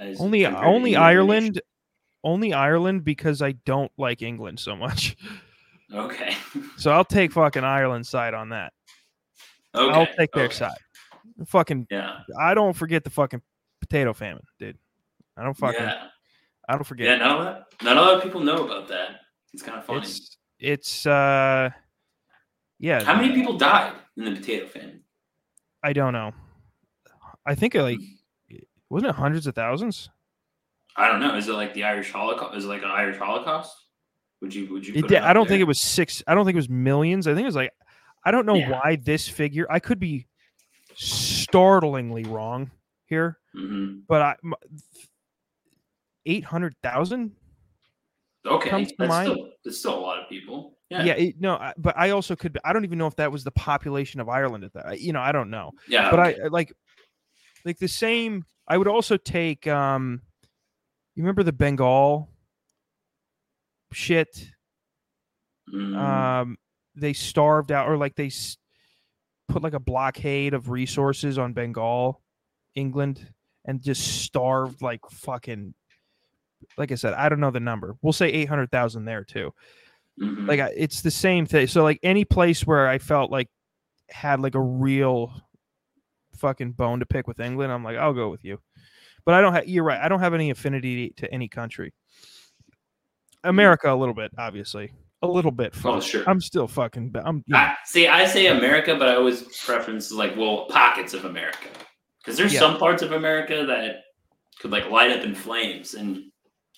[0.00, 1.60] as only only Ireland,
[2.24, 5.16] only Ireland because I don't like England so much.
[5.94, 6.34] Okay.
[6.76, 8.72] So I'll take fucking Ireland's side on that.
[9.74, 9.92] okay.
[9.94, 10.54] I'll take their okay.
[10.54, 10.78] side.
[11.46, 12.20] Fucking, Yeah.
[12.38, 13.40] I don't forget the fucking
[13.80, 14.78] potato famine, dude.
[15.36, 16.08] I don't fucking, Yeah.
[16.68, 17.06] I don't forget.
[17.06, 17.16] Yeah.
[17.16, 17.84] None of that.
[17.84, 19.21] Not a lot of people know about that.
[19.52, 20.00] It's kind of funny.
[20.00, 21.70] It's it's uh,
[22.78, 23.02] yeah.
[23.04, 25.04] How many people died in the potato famine?
[25.82, 26.32] I don't know.
[27.44, 27.98] I think it, like
[28.88, 30.08] wasn't it hundreds of thousands?
[30.96, 31.36] I don't know.
[31.36, 32.56] Is it like the Irish Holocaust?
[32.56, 33.74] Is it like an Irish Holocaust?
[34.40, 34.94] Would you would you?
[34.94, 36.22] It it I don't think it was six.
[36.26, 37.26] I don't think it was millions.
[37.26, 37.72] I think it was like
[38.24, 38.70] I don't know Yeah.
[38.70, 39.66] why this figure.
[39.70, 40.26] I could be
[40.94, 42.70] startlingly wrong
[43.06, 44.02] here, Mhm.
[44.06, 44.36] but I
[46.26, 47.32] eight hundred thousand.
[48.44, 49.30] Okay, comes to that's mind.
[49.32, 50.76] still that's still a lot of people.
[50.90, 52.58] Yeah, Yeah, it, no, I- but I also could.
[52.64, 55.00] I don't even know if that was the population of Ireland at that.
[55.00, 55.70] You know, I don't know.
[55.88, 56.10] yeah.
[56.10, 56.40] but okay.
[56.42, 56.72] I I like
[57.64, 58.44] like the same.
[58.66, 59.66] I would also take.
[59.66, 60.20] um
[61.14, 62.28] You remember the Bengal
[63.92, 64.50] shit?
[65.72, 66.56] Mm, Um,
[66.94, 68.30] they starved out, or like they
[69.48, 72.20] put like a blockade of resources on Bengal,
[72.74, 73.32] England,
[73.64, 75.74] and just starved like fucking.
[76.78, 77.96] Like I said, I don't know the number.
[78.02, 79.52] We'll say eight hundred thousand there too.
[80.20, 80.46] mhm.
[80.46, 83.48] like I- it's the same thing so like any place where i felt like
[84.10, 85.32] had like a real
[86.36, 88.58] fucking bone to pick with england i'm like i'll go with you
[89.24, 91.94] but i don't have you're right i don't have any affinity to any country
[93.44, 94.92] america a little bit obviously
[95.22, 96.24] a little bit Oh, sure.
[96.28, 100.12] i'm still fucking i'm you know, I, see, I say America, but I always preference
[100.12, 101.68] like well pockets of America
[102.18, 102.60] because there's Yeah.
[102.60, 104.02] some parts of America that
[104.60, 106.24] could like light up in flames, and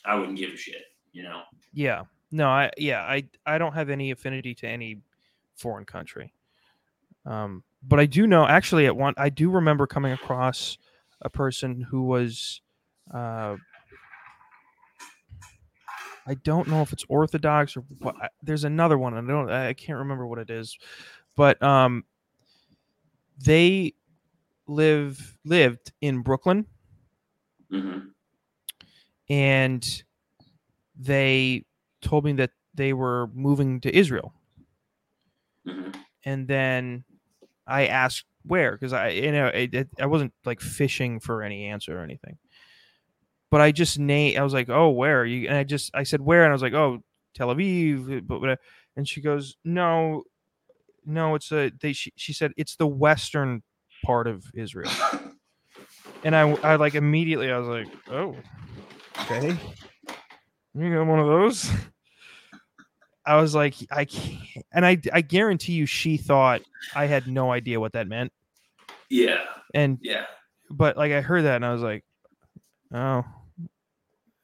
[0.04, 0.82] I wouldn't give a shit.
[1.12, 1.42] You know.
[1.72, 2.02] yeah
[2.32, 4.98] no i yeah i i don't have any affinity to any
[5.54, 6.32] foreign country
[7.24, 10.76] um but i do know actually at one i do remember coming across
[11.22, 12.60] a person who was
[13.14, 13.54] uh
[16.26, 20.00] i don't know if it's orthodox or what there's another one i don't i can't
[20.00, 20.76] remember what it is
[21.36, 22.04] but um
[23.38, 23.94] they
[24.66, 26.66] live lived in brooklyn
[27.70, 27.98] hmm
[29.28, 30.04] and
[30.98, 31.64] they
[32.02, 34.34] told me that they were moving to Israel.
[35.66, 35.90] hmm
[36.24, 37.04] And then
[37.66, 41.98] I asked where because I you know it, I wasn't like fishing for any answer
[41.98, 42.38] or anything.
[43.50, 46.02] But I just name I was like, "Oh, where?" are you and I just I
[46.02, 47.02] said where and I was like, "Oh,
[47.34, 48.58] Tel Aviv." But but-
[48.96, 50.24] and she goes, "No,
[51.06, 53.62] no, it's a they she, she said it's the western
[54.04, 54.90] part of Israel."
[56.24, 58.36] And I I like immediately I was like, "Oh,
[59.30, 59.56] okay."
[60.76, 61.70] You got one of those?
[63.26, 64.38] I was like, I can't,
[64.72, 66.60] and I I guarantee you, she thought
[66.94, 68.32] I had no idea what that meant,
[69.08, 69.44] Yeah.
[69.72, 70.26] and Yeah.
[70.70, 72.04] but like I heard that and I was like,
[72.92, 73.24] oh,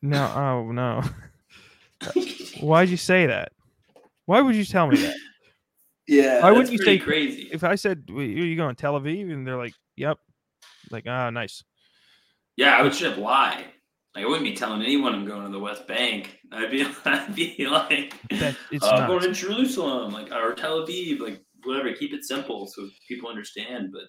[0.01, 1.03] no, oh no,
[2.61, 3.53] why'd you say that?
[4.24, 5.16] Why would you tell me that?
[6.07, 6.41] Yeah.
[6.43, 7.51] Why wouldn't you say- crazy?
[7.53, 10.16] If I said, "Wait, you going to Tel Aviv, and they're like, yep,
[10.91, 11.62] like ah, nice,
[12.57, 13.64] Yeah, I would straight up lie.
[14.15, 16.39] Like I wouldn't be telling anyone I'm going to the West Bank.
[16.51, 21.21] I'd be, I'd be like, that it's uh, going to Jerusalem, like or Tel Aviv,
[21.21, 21.93] like whatever.
[21.93, 23.91] Keep it simple so people understand.
[23.93, 24.03] But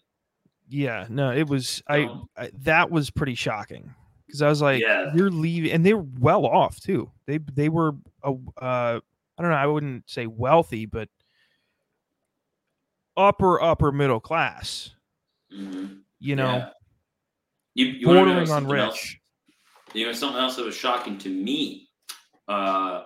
[0.70, 3.94] Yeah, no, it was I, I that was pretty shocking
[4.26, 5.12] because I was like, Yeah.
[5.14, 7.12] you're leaving, and they were well off too.
[7.28, 7.92] They they were
[8.24, 9.00] a uh,
[9.38, 11.10] I don't know, I wouldn't say wealthy, but
[13.18, 14.96] upper upper middle class.
[15.54, 16.70] mhm, You know, yeah.
[17.76, 18.82] you, you know bordering on rich.
[18.82, 19.16] else?
[19.94, 21.90] You know, something else that was shocking to me
[22.48, 23.04] uh,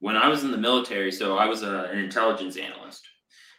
[0.00, 1.12] when I was in the military.
[1.12, 3.06] So I was a, an intelligence analyst,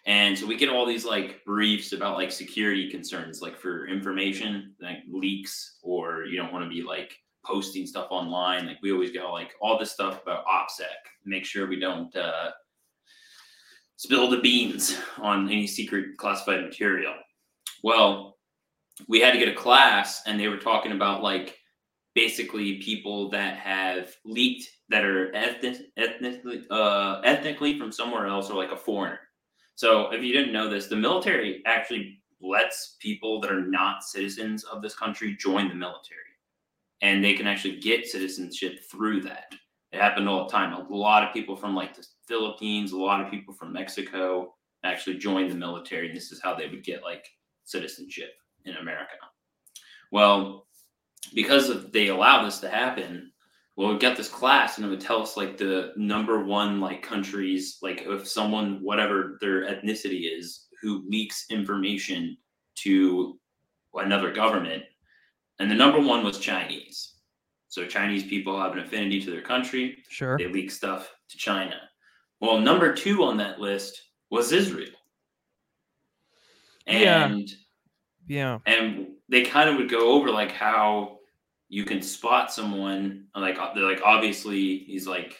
[0.06, 4.74] and so we get all these like briefs about like security concerns, like for information,
[4.82, 7.16] like leaks, or you don't want to be like
[7.46, 8.68] posting stuff online.
[8.68, 10.86] Like we always get all, like all this stuff about OPSEC,
[11.26, 12.52] make sure we don't uh,
[13.96, 17.16] spill the beans on any secret classified material.
[17.84, 18.38] Well,
[19.08, 21.57] we had to get a class, and they were talking about like
[22.18, 28.56] basically people that have leaked that are ethnic, ethnically uh, ethnically from somewhere else or
[28.56, 29.20] like a foreigner.
[29.76, 34.64] So if you didn't know this, the military actually lets people that are not citizens
[34.64, 36.34] of this country join the military,
[37.04, 39.54] and they can actually get citizenship through that.
[39.92, 40.74] It happened all the time.
[40.74, 45.20] A lot of people from like the Philippines, a lot of people from Mexico actually
[45.20, 47.28] joined the military, and this is how they would get like
[47.64, 48.32] citizenship
[48.66, 49.18] in America.
[50.12, 50.67] Well,
[51.34, 53.32] because of they allow this to happen,
[53.76, 57.04] well, we got this class and it would tell us like the number one like
[57.04, 62.38] countries, like if someone, whatever their ethnicity is, who leaks information
[62.76, 63.40] to
[63.94, 64.84] another government.
[65.60, 67.16] And the number one was Chinese.
[67.68, 69.98] So Chinese people have an affinity to their country.
[70.10, 71.76] sure, They leak stuff to China.
[72.40, 74.90] Well, number two on that list was Israel.
[76.88, 77.26] Yeah.
[77.26, 77.50] And
[78.28, 81.18] yeah, and they kind of would go over like how
[81.70, 85.38] you can spot someone like they're like obviously he's like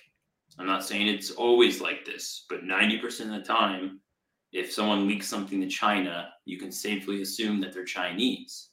[0.60, 4.00] i'm not saying it's always like this but 90% of the time
[4.52, 8.70] if someone leaks something to china you can safely assume that they're chinese.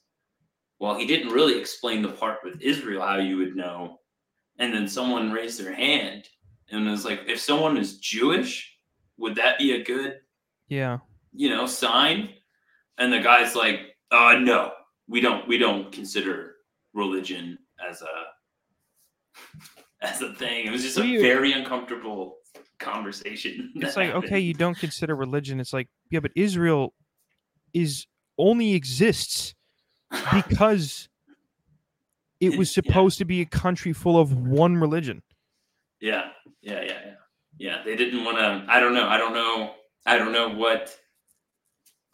[0.79, 3.99] Well he didn't really explain the part with israel how you would know
[4.59, 6.27] and then someone raised their hand
[6.69, 8.77] and was like if someone is jewish
[9.17, 10.19] would that be a good
[10.67, 10.99] yeah,
[11.33, 12.29] you know, sign.
[12.97, 14.71] And the guy's like, uh no,
[15.07, 16.55] we don't we don't consider
[16.93, 18.15] religion as a
[20.01, 20.65] as a thing.
[20.67, 22.37] It was just a very uncomfortable
[22.79, 23.71] conversation.
[23.75, 25.59] It's like okay, you don't consider religion.
[25.59, 26.93] It's like yeah, but Israel
[27.73, 28.05] is
[28.37, 29.53] only exists
[30.33, 31.09] because
[32.39, 32.83] it was Yeah.
[32.83, 35.21] supposed to be a country full of one religion.
[36.01, 36.29] Yeah,
[36.61, 37.15] yeah, yeah, yeah.
[37.57, 38.65] Yeah, they didn't want to.
[38.67, 39.07] I don't know.
[39.07, 39.73] I don't know.
[40.05, 40.93] I don't know what,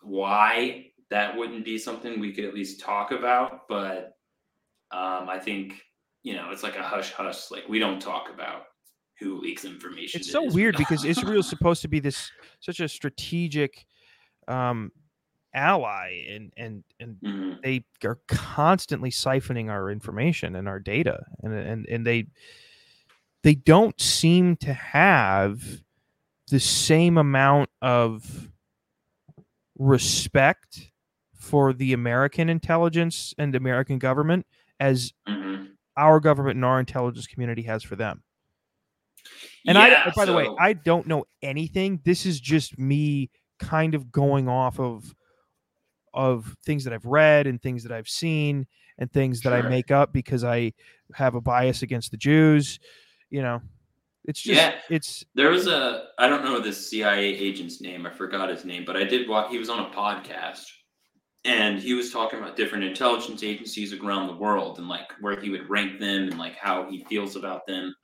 [0.04, 3.68] why that wouldn't be something we could at least talk about.
[3.68, 4.16] But
[4.92, 5.82] um, I think
[6.24, 7.52] you know it's like a hush hush.
[7.52, 8.64] Like we don't talk about
[9.20, 10.22] who leaks information.
[10.22, 10.74] It's so weird Israel.
[10.90, 13.86] because Israel's supposed to be this such a strategic
[14.48, 14.92] um
[15.54, 17.62] ally and and and Mhm.
[17.62, 22.26] they are constantly siphoning our information and our data and and and they
[23.44, 25.62] they don't seem to have
[26.50, 28.50] the same amount of
[29.78, 30.91] respect
[31.42, 34.46] for the American intelligence and American government
[34.80, 35.72] as Mhm.
[35.98, 38.24] our government and our intelligence community has for them.
[39.66, 42.00] And Yeah, I, by the way, I don't know anything.
[42.04, 43.30] This is just me
[43.60, 45.14] kind of going off of
[46.14, 48.68] of things that I've read and things that I've seen
[48.98, 50.74] and things that I make up because I
[51.16, 52.80] have a bias against the Jews.
[53.30, 53.62] You know,
[54.26, 54.80] it's just Yeah.
[54.90, 58.06] it's There was a I don't know the CIA agent's name.
[58.06, 59.52] I forgot his name, but I did watch.
[59.52, 60.66] He was on a podcast,
[61.44, 65.50] and he was talking about different intelligence agencies around the world and like where he
[65.50, 67.96] would rank them and like how he feels about them.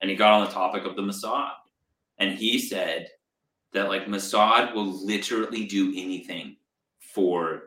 [0.00, 1.52] And he got on the topic of the Mossad,
[2.18, 3.08] and he said
[3.72, 6.56] that like Mossad will literally do anything
[7.14, 7.62] for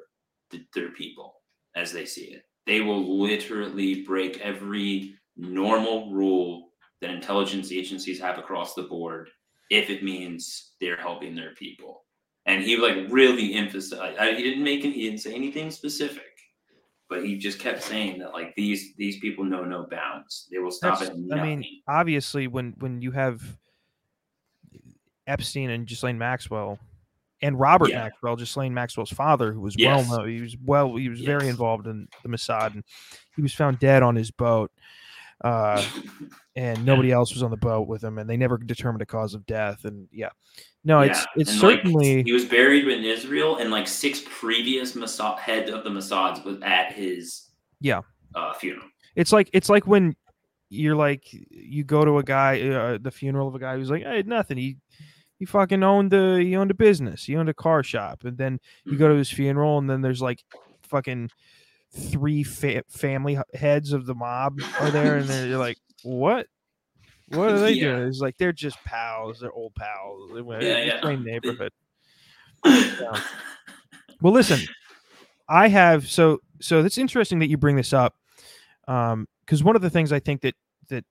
[0.51, 1.35] th- their people
[1.75, 2.43] as they see it.
[2.65, 6.69] They will literally break every normal rule
[7.01, 9.29] that intelligence agencies have across the board
[9.71, 12.03] if it means they're helping their people.
[12.45, 14.17] And he like really emphasized.
[14.17, 14.91] I, he didn't make it.
[14.93, 16.23] He didn't say anything specific,
[17.09, 20.47] but he just kept saying that like these these people know no bounds.
[20.51, 23.41] They will stop That's- at I mean, obviously when when you have
[25.27, 26.79] Epstein and Ghislaine Maxwell
[27.41, 28.03] and Robert Yeah.
[28.03, 30.07] Maxwell, Ghislaine Maxwell's father, who was Yes.
[30.09, 32.83] well known, he was well, he was very involved in the Mossad, and
[33.35, 34.71] he was found dead on his boat,
[35.43, 35.83] uh,
[36.55, 39.33] and nobody else was on the boat with him, and they never determined a cause
[39.33, 40.29] of death, and yeah,
[40.83, 44.21] no, it's Yeah, it's and, like, certainly he was buried in Israel, and like six
[44.29, 47.49] previous Mossad head of the Mossads was at his
[47.81, 48.01] Yeah.
[48.35, 48.87] uh, funeral.
[49.15, 50.15] it's like it's like when
[50.69, 54.05] you're like you go to a guy uh, the funeral of a guy who's like
[54.05, 54.57] I hey nothing.
[54.57, 54.77] He
[55.39, 57.23] he fucking owned the he owned a business.
[57.23, 58.23] He owned a car shop.
[58.25, 60.43] And then you go to his funeral and then there's like
[60.83, 61.29] fucking
[61.91, 66.45] three fa- family heads of the mob are there and then you're like what
[67.29, 67.95] what are they Yeah.
[67.95, 71.01] doing it's like they're just pals they're old pals they went Yeah, in the yeah.
[71.03, 71.71] same neighborhood
[74.21, 74.59] well listen
[75.47, 78.15] i have so so it's interesting that you bring this up
[78.87, 80.55] um because one of the things i think that
[80.89, 81.03] that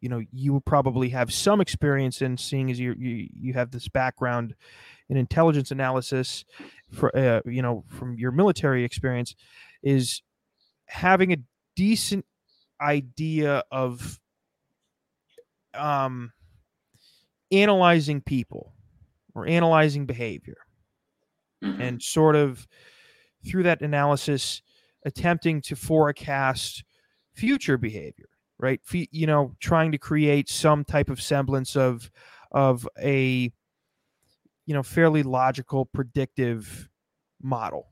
[0.00, 3.70] you know you will probably have some experience in seeing as you you, you have
[3.70, 4.54] this background
[5.08, 6.44] in intelligence analysis
[6.92, 9.34] for uh, you know from your military experience
[9.82, 10.22] is
[10.86, 11.36] having a
[11.76, 12.24] decent
[12.80, 14.20] idea of
[15.74, 16.32] um
[17.50, 18.72] analyzing people
[19.34, 20.56] or analyzing behavior
[21.62, 21.80] Mhm.
[21.80, 22.68] and sort of
[23.46, 24.62] through that analysis
[25.04, 26.84] attempting to forecast
[27.34, 28.28] future behavior
[28.58, 32.10] right you know trying to create some type of semblance of
[32.52, 33.52] of a
[34.68, 36.90] you know fairly logical predictive
[37.40, 37.88] model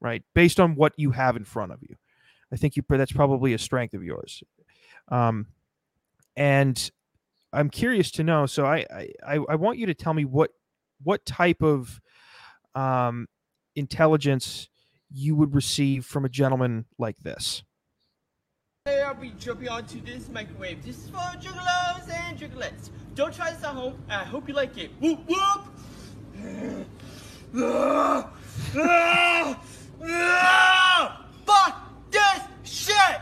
[0.00, 1.94] right based on what you have in front of you
[2.52, 4.42] i think you that's probably a strength of yours
[5.12, 5.46] um
[6.36, 6.90] and
[7.52, 8.84] i'm curious to know so i
[9.24, 10.50] i i want you to tell me what
[11.04, 12.00] what type of
[12.74, 13.28] um
[13.76, 14.68] intelligence
[15.12, 17.62] you would receive from a gentleman like this
[18.86, 20.82] Today I'll be jumping onto this microwave.
[20.82, 22.88] This is for juggalos and juggalettes.
[23.14, 24.02] Don't try this at home.
[24.08, 24.90] I hope you like it.
[24.98, 25.77] Whoop whoop!
[31.46, 31.74] Fuck
[32.10, 33.20] this shit!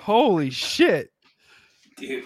[0.00, 1.10] holy shit
[1.98, 2.24] dude.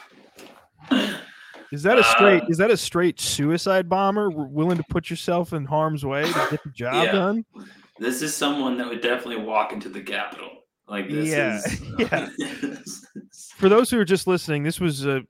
[1.73, 5.53] Is that a straight Uh, is that a straight suicide bomber willing to put yourself
[5.53, 7.13] in harm's way to get the job Yeah.
[7.13, 7.45] done
[7.99, 10.49] This is someone that would definitely walk into the Capitol.
[10.89, 12.29] Like this Yeah, is yeah.
[13.57, 15.23] for those who are just listening this was a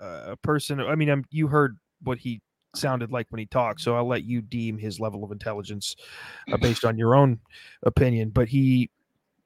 [0.00, 2.40] a person i mean um you heard what he
[2.74, 5.94] sounded like when he talked so i'll let you deem his level of intelligence
[6.52, 7.38] uh, based on your own
[7.82, 8.88] opinion but he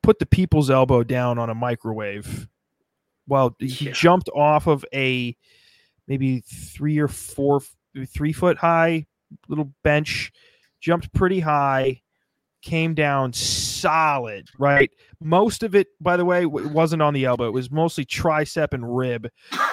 [0.03, 2.47] put the people's elbow down on a microwave
[3.27, 3.93] while he Yeah.
[3.93, 5.37] jumped off of a
[6.09, 7.61] maybe three or four,
[8.07, 9.07] three foot high
[9.49, 10.33] little bench,
[10.81, 12.01] jumped pretty high,
[12.63, 14.91] came down solid, right?
[15.21, 17.47] Most of it, by the way, w- wasn't on the elbow.
[17.47, 19.29] It was mostly tricep and rib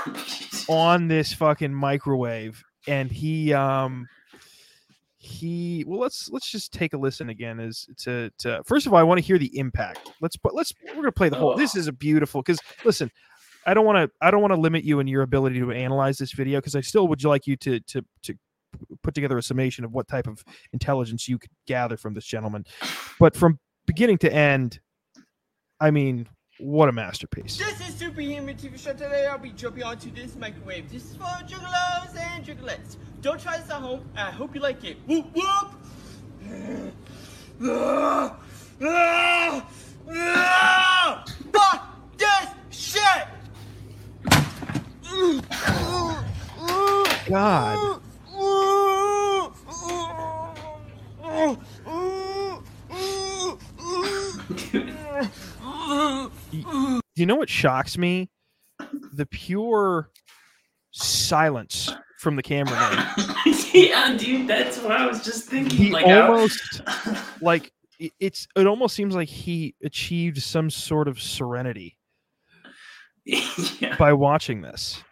[0.70, 2.64] on this fucking microwave.
[2.88, 4.08] And he, um,
[5.24, 8.98] he well let's let's just take a listen again as to to first of all
[8.98, 11.76] i want to hear the impact let's put let's we're gonna play the whole this
[11.76, 13.08] is a beautiful because listen
[13.66, 16.18] i don't want to i don't want to limit you in your ability to analyze
[16.18, 18.36] this video because i still would like you to to to
[19.04, 20.44] put together a summation of what type of
[20.74, 22.66] intelligence you could gather from this gentleman
[23.20, 24.80] but from beginning to end
[25.80, 26.28] i mean
[26.60, 28.94] what a masterpiece This is Superhuman TV Show.
[28.94, 30.92] Today I'll be jumping onto this microwave.
[30.92, 32.98] This is for juggalos and juggalettes.
[33.22, 34.08] Don't try this at home.
[34.16, 34.98] I hope you like it.
[35.08, 35.72] Whoop whoop!
[41.54, 43.28] Fuck this shit!
[47.28, 48.02] God.
[56.52, 56.60] Do
[57.16, 58.30] you know what shocks me?
[59.14, 60.10] The pure
[60.92, 63.06] silence from the cameraman
[63.74, 65.78] yeah, dude, that's what I was just thinking.
[65.78, 66.82] he like, almost
[67.42, 67.72] like
[68.20, 71.98] it's it almost seems like he achieved some sort of serenity
[73.80, 73.96] yeah.
[73.98, 75.04] by watching this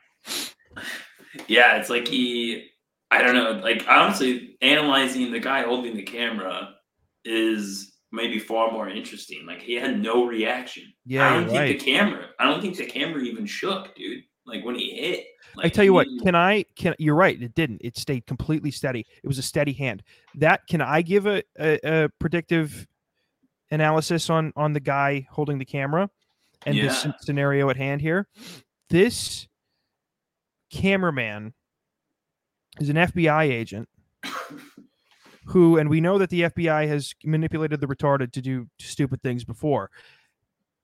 [1.47, 2.69] yeah, it's like he,
[3.11, 6.75] I don't know, like honestly, analyzing the guy holding the camera
[7.25, 9.45] is maybe far more interesting.
[9.45, 10.91] Like he had no reaction.
[11.05, 11.79] Yeah, I don't think right.
[11.79, 12.27] the camera.
[12.39, 14.23] I don't think the camera even shook, dude.
[14.45, 15.25] Like when he hit.
[15.57, 17.81] I tell you what, can I can you're right, it didn't.
[17.83, 19.05] It stayed completely steady.
[19.23, 20.03] It was a steady hand.
[20.35, 22.87] That can I give a, a, a predictive
[23.71, 26.09] analysis on on the guy holding the camera
[26.69, 28.27] and this scenario at hand here?
[28.89, 29.47] This
[30.71, 31.53] cameraman
[32.79, 33.89] is an FBI agent
[35.45, 39.43] who and we know that the FBI has manipulated the retarded to do stupid things
[39.43, 39.89] before.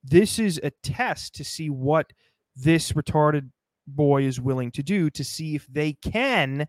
[0.02, 2.12] This is a test to see what
[2.54, 3.50] this retarded
[3.86, 6.66] boy is willing to do to see if they can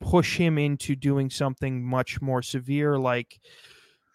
[0.00, 3.38] push him into doing something much more severe like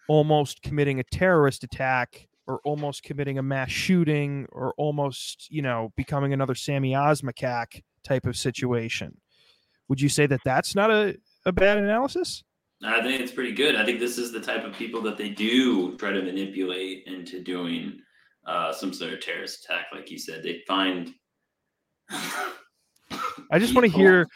[0.08, 5.92] almost committing a terrorist attack or almost committing a mass shooting or almost you know
[5.96, 9.16] becoming another Sami Osmakac type of situation
[9.88, 12.42] would you say that that's not a, a bad analysis
[12.84, 13.74] I think it's pretty good.
[13.74, 17.42] I think this is the type of people that they do try to manipulate into
[17.42, 18.00] doing
[18.46, 20.42] uh, some sort of terrorist attack, like you said.
[20.42, 21.10] They find.
[23.50, 24.26] I just want to hear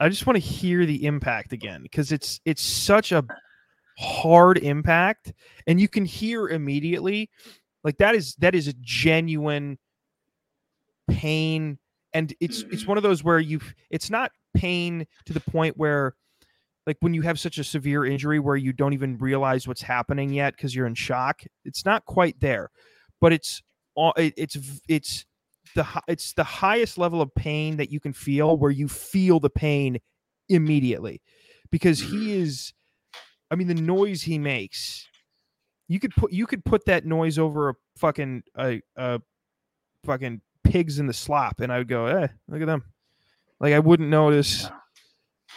[0.00, 3.24] I just want to hear the impact again because it's it's such a
[3.98, 5.32] hard impact
[5.66, 7.28] and you can hear immediately
[7.84, 9.78] like that is that is a genuine
[11.10, 11.78] pain.
[12.12, 13.60] And it's it's one of those where you
[13.90, 16.14] it's not pain to the point where
[16.86, 20.32] like when you have such a severe injury where you don't even realize what's happening
[20.32, 22.70] yet because you're in shock it's not quite there.
[23.20, 23.62] But it's
[23.96, 24.56] it's
[24.88, 25.24] it's
[25.74, 29.50] the it's the highest level of pain that you can feel where you feel the
[29.50, 30.00] pain
[30.48, 31.22] immediately.
[31.70, 32.72] Because he is
[33.52, 35.08] i mean the noise he makes
[35.90, 39.20] you could put you could put that noise over a fucking a, a
[40.06, 42.84] fucking pigs in the slop and i would go eh look at them
[43.58, 44.68] like i wouldn't notice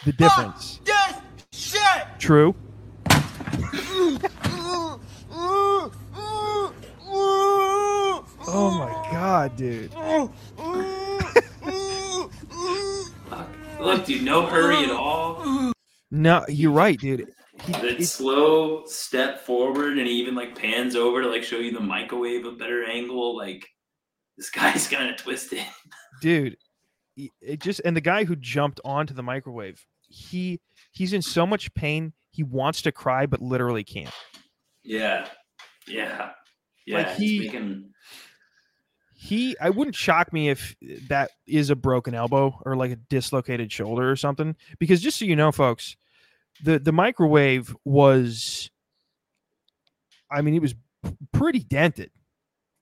[0.04, 1.14] the difference This
[1.52, 2.06] shit!
[2.18, 2.54] true
[8.46, 9.90] oh my god dude
[13.30, 13.48] Fuck.
[13.80, 15.72] Look, dude, no hurry at all.
[16.10, 17.26] no you're right dude He-
[17.68, 21.80] That slow step forward, and he even like pans over to like show you the
[21.80, 23.36] microwave a better angle.
[23.36, 23.66] Like
[24.36, 25.60] this guy's kind of twisted.
[26.20, 26.56] dude
[27.40, 30.60] it just and the guy who jumped onto the microwave he
[30.90, 34.10] he's in so much pain he wants to cry but literally can't
[34.82, 35.28] Yeah,
[35.86, 36.30] yeah,
[36.86, 36.96] yeah.
[36.98, 37.90] Like, he- making-
[39.16, 40.74] he i wouldn't shock me if
[41.08, 45.24] that is a broken elbow or like a dislocated shoulder or something because just so
[45.24, 45.96] you know folks
[46.62, 48.70] the the microwave was
[50.30, 50.74] i mean it was
[51.32, 52.10] pretty dented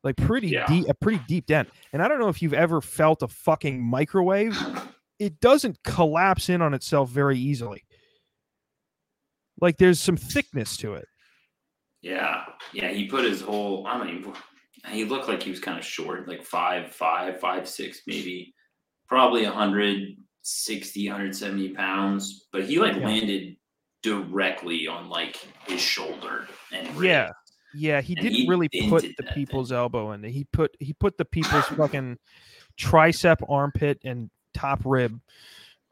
[0.04, 0.66] like pretty Yeah.
[0.66, 3.82] deep a pretty deep dent and i don't know if you've ever felt a fucking
[3.82, 4.58] microwave
[5.18, 7.84] it doesn't collapse in on itself very easily
[9.60, 11.06] like there's some thickness to it
[12.02, 12.90] Yeah, yeah.
[12.90, 13.86] He put his whole.
[13.86, 14.34] I mean,
[14.88, 18.52] he looked like he was kind of short, like five, five, five, six, maybe,
[19.06, 22.48] probably 160, 170 pounds.
[22.50, 23.06] But he like Yeah.
[23.06, 23.56] landed
[24.02, 27.04] directly on like his shoulder and rib.
[27.10, 27.30] Yeah.
[27.74, 29.34] Yeah, he And didn't he really put the that thing.
[29.34, 30.22] people's elbow in.
[30.24, 32.18] He put he put the people's fucking
[32.78, 35.18] tricep, armpit, and top rib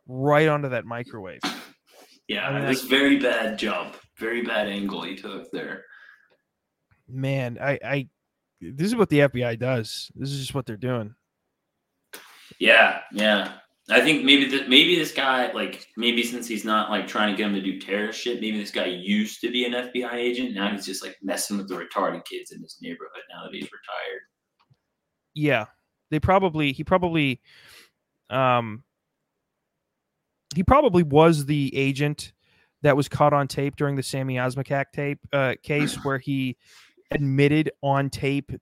[0.06, 1.40] right onto that microwave.
[2.28, 5.84] Yeah, I mean, it was very bad jump, very bad angle he took there.
[7.08, 8.08] Man, I I
[8.60, 10.12] this is what the FBI does.
[10.14, 11.14] This is just what they're doing.
[12.58, 13.52] Yeah, yeah.
[13.90, 17.36] I think maybe that maybe this guy like maybe since he's not like trying to
[17.36, 20.54] get him to do terrorist shit, maybe this guy used to be an FBI agent.
[20.54, 23.64] Now he's just like messing with the retarded kids in his neighborhood now that he's
[23.64, 24.22] retired.
[25.34, 25.66] Yeah,
[26.10, 27.40] they probably he probably
[28.28, 28.84] um
[30.54, 32.32] he probably was the agent
[32.82, 36.56] that was caught on tape during the Sami Osmakac tape uh, case where he
[37.10, 38.52] admitted on tape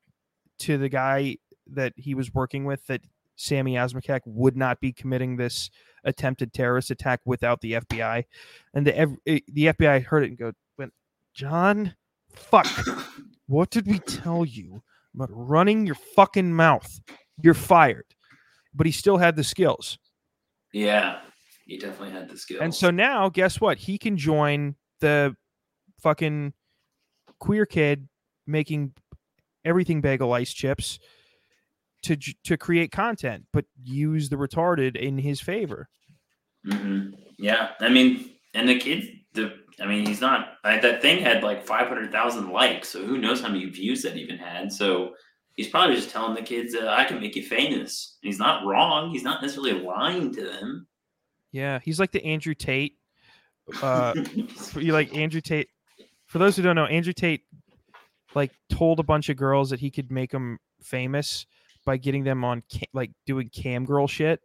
[0.60, 1.36] to the guy
[1.68, 3.00] that he was working with that
[3.38, 5.70] Sami Osmakac would not be committing this
[6.04, 8.24] attempted terrorist attack without the FBI,
[8.74, 10.92] and the eh, the FBI heard it and go went,
[11.34, 11.94] John,
[12.34, 12.66] fuck,
[13.46, 14.82] what did we tell you
[15.14, 17.00] about running your fucking mouth?
[17.40, 18.06] You're fired,
[18.74, 19.98] but he still had the skills.
[20.72, 21.20] Yeah,
[21.64, 22.60] he definitely had the skills.
[22.60, 23.78] And so now, guess what?
[23.78, 25.36] He can join the
[26.02, 26.54] fucking
[27.38, 28.08] queer kid
[28.48, 28.94] making
[29.64, 30.98] everything bagel ice chips
[32.02, 35.88] to to create content, but use the retarded in his favor.
[36.64, 40.54] hmm Yeah, I mean, and the kid, the I mean, he's not.
[40.64, 44.02] I, that thing had like five hundred thousand likes, so who knows how many views
[44.02, 44.72] that even had?
[44.72, 45.14] So
[45.54, 49.10] he's probably just telling the kids, uh, "I can make you famous." He's not wrong.
[49.10, 50.86] He's not necessarily lying to them.
[51.52, 52.96] Yeah, he's like the Andrew Tate.
[53.82, 54.14] Uh,
[54.76, 55.68] you like Andrew Tate.
[56.26, 57.42] For those who don't know, Andrew Tate
[58.34, 61.46] like told a bunch of girls that he could make them famous
[61.88, 62.62] by getting them on
[62.92, 64.40] like doing cam girl shit,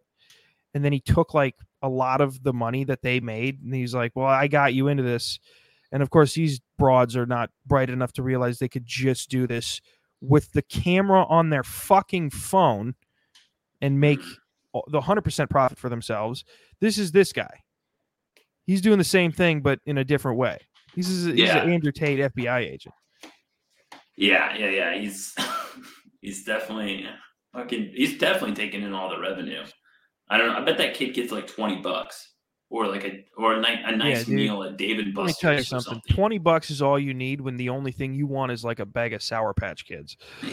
[0.74, 3.94] and then he took like a lot of the money that they made, and he's
[3.94, 5.40] like, "Well, I got you into this,"
[5.92, 9.46] and of course these broads are not bright enough to realize they could just do
[9.46, 9.82] this
[10.22, 12.96] with the camera on their fucking phone
[13.82, 14.22] and make
[14.88, 16.46] the 100% profit for themselves.
[16.80, 17.60] This is this guy.
[18.66, 20.60] He's doing the same thing, but in a different way.
[20.96, 21.58] He's, he's Yeah.
[21.64, 22.96] an Andrew Tate FBI agent.
[24.16, 24.98] Yeah, yeah, yeah.
[24.98, 25.36] He's
[26.22, 27.06] he's definitely
[27.54, 27.92] fucking.
[27.96, 29.64] He's definitely taking in all the revenue.
[30.30, 30.58] I don't know.
[30.58, 32.34] I bet that kid gets like twenty bucks,
[32.70, 34.36] or like a or a, ni- a nice dude.
[34.36, 36.02] meal at David Let me tell you or something.
[36.10, 38.86] 20 bucks is all you need when the only thing you want is like a
[38.86, 40.18] bag of Sour Patch Kids.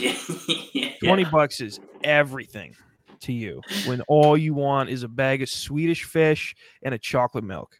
[0.74, 2.74] yeah, 20 bucks is everything
[3.20, 7.44] to you when all you want is a bag of Swedish fish and a chocolate
[7.44, 7.77] milk.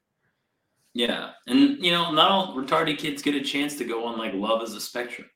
[0.95, 4.33] Yeah, and you know, not all retarded kids get a chance to go on like
[4.35, 5.29] Love is a Spectrum.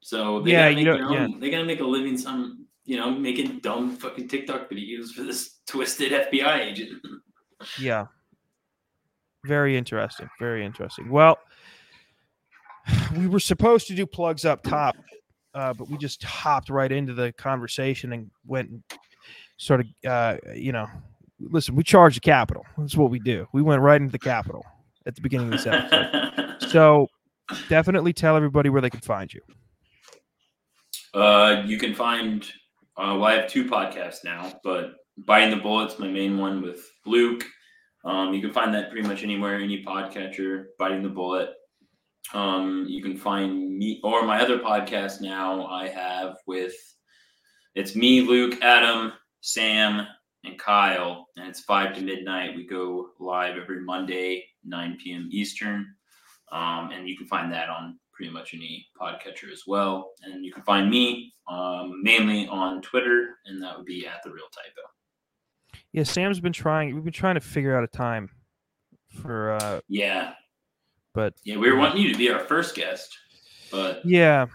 [0.00, 2.61] So they Yeah, gotta you make don't- their own, they gotta make a living some
[2.84, 7.00] you know, making dumb fucking TikTok videos for this twisted FBI agent.
[7.78, 8.06] Yeah.
[9.44, 10.28] Very interesting.
[10.40, 11.08] Very interesting.
[11.08, 11.38] Well,
[13.16, 14.96] we were supposed to do plugs up top,
[15.54, 18.82] uh, but we just hopped right into the conversation and went and
[19.58, 20.88] sort of, uh, you know,
[21.38, 22.64] listen, we charge the Capitol.
[22.76, 23.46] That's what we do.
[23.52, 24.64] We went right into the Capitol
[25.06, 26.56] at the beginning of this episode.
[26.70, 27.06] so
[27.68, 29.40] definitely tell everybody where they can find you.
[31.14, 32.50] Uh, you can find.
[32.96, 36.90] Uh, well, I have two podcasts now, but biting the bullets, my main one with
[37.06, 37.44] Luke.
[38.04, 40.66] Um, you can find that pretty much anywhere, any podcatcher.
[40.78, 41.50] Biting the bullet.
[42.34, 45.66] Um, you can find me or my other podcast now.
[45.66, 46.74] I have with
[47.74, 50.06] it's me, Luke, Adam, Sam,
[50.44, 52.56] and Kyle, and it's five to midnight.
[52.56, 55.28] We go live every Monday, nine p.m.
[55.32, 55.86] Eastern.
[56.50, 60.12] Um, and you can find that on pretty much any podcatcher as well.
[60.22, 64.30] And you can find me um, mainly on Twitter, and that would be at the
[64.30, 65.80] real typo.
[65.92, 66.94] Yeah, Sam's been trying.
[66.94, 68.30] We've been trying to figure out a time
[69.20, 70.34] for, uh, Yeah,
[71.14, 73.12] but yeah, we were wanting you to be our first guest,
[73.72, 74.46] but yeah,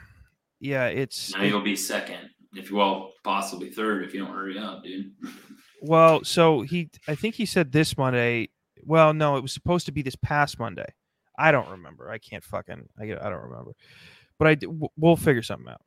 [0.61, 4.57] yeah, it's now you'll be second, if you well, possibly third if you don't hurry
[4.57, 5.11] up, dude.
[5.81, 8.49] Well, so he, I think he said this Monday.
[8.83, 10.87] Well, no, it was supposed to be this past Monday.
[11.37, 12.09] I don't remember.
[12.09, 12.89] I can't fucking.
[12.99, 13.71] I, I don't remember.
[14.39, 14.57] But I
[14.97, 15.81] we'll figure something out,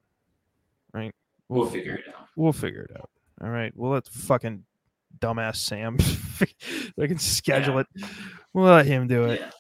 [0.93, 1.13] right?
[1.49, 2.27] We'll figure it out.
[2.37, 3.11] We'll figure it out.
[3.43, 3.73] All right.
[3.75, 4.65] We'll let fucking
[5.19, 5.97] dumbass Sam.
[6.97, 7.81] they can schedule Yeah.
[7.81, 7.87] it.
[8.53, 9.41] We'll let him do it.
[9.41, 9.51] Yeah,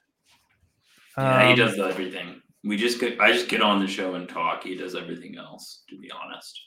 [1.18, 2.40] yeah, he Um, does everything.
[2.62, 4.64] We just get, I just get on the show and talk.
[4.64, 6.60] He does everything else, to be honest.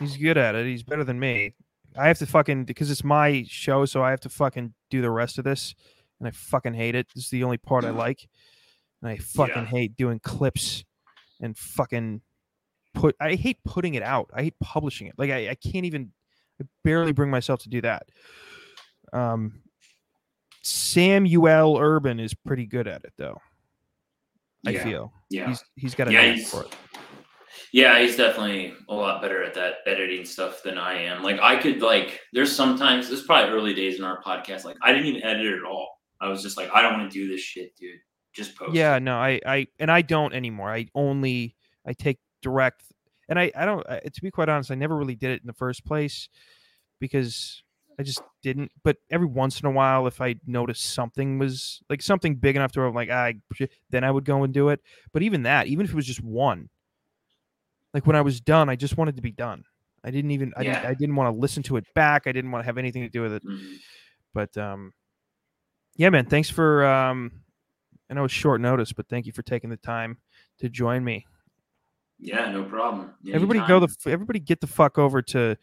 [0.00, 0.66] He's good at it.
[0.66, 1.54] He's better than me.
[1.96, 5.10] I have to fucking because it's my show, so I have to fucking do the
[5.10, 5.74] rest of this,
[6.20, 7.06] and I fucking hate it.
[7.14, 8.28] This is the only part I like,
[9.02, 9.64] and I fucking Yeah.
[9.64, 10.84] hate doing clips
[11.40, 12.20] and fucking
[12.94, 13.16] put.
[13.20, 14.30] I hate putting it out.
[14.32, 15.14] I hate publishing it.
[15.18, 16.12] Like I, I can't even.
[16.62, 18.02] I barely bring myself to do that.
[19.14, 19.62] Um,
[20.62, 23.40] Samuel Urban is pretty good at it, though.
[24.66, 24.84] I Yeah.
[24.84, 26.76] feel Yeah, he's he's got a Yeah, knack for it.
[27.72, 31.22] Yeah, he's definitely a lot better at that editing stuff than I am.
[31.22, 34.64] Like I could like there's sometimes this is probably early days in our podcast.
[34.64, 35.88] Like I didn't even edit it at all.
[36.20, 38.00] I was just like, I don't want to do this shit, dude.
[38.32, 38.74] Just post.
[38.74, 40.72] Yeah, no, I, I, and I don't anymore.
[40.72, 41.56] I only,
[41.86, 42.84] I take direct,
[43.28, 43.84] and I, I don't.
[43.88, 46.28] I, to be quite honest, I never really did it in the first place
[47.00, 47.62] because
[47.98, 48.70] I just didn't.
[48.84, 52.72] But every once in a while, if I noticed something was like something big enough
[52.72, 53.36] to where I'm like, I,
[53.90, 54.80] then I would go and do it.
[55.12, 56.68] But even that, even if it was just one,
[57.94, 59.64] like when I was done, I just wanted to be done.
[60.04, 62.26] I didn't even, I, didn't, I didn't want to listen to it back.
[62.26, 63.44] I didn't want to have anything to do with it.
[63.44, 63.76] Mhm.
[64.32, 64.92] But um,
[66.00, 67.30] yeah, man, thanks for um,
[68.08, 70.16] I know it's short notice, but thank you for taking the time
[70.60, 71.26] to join me.
[72.18, 73.12] Yeah, no problem.
[73.30, 75.58] Everybody go the everybody get the fuck over to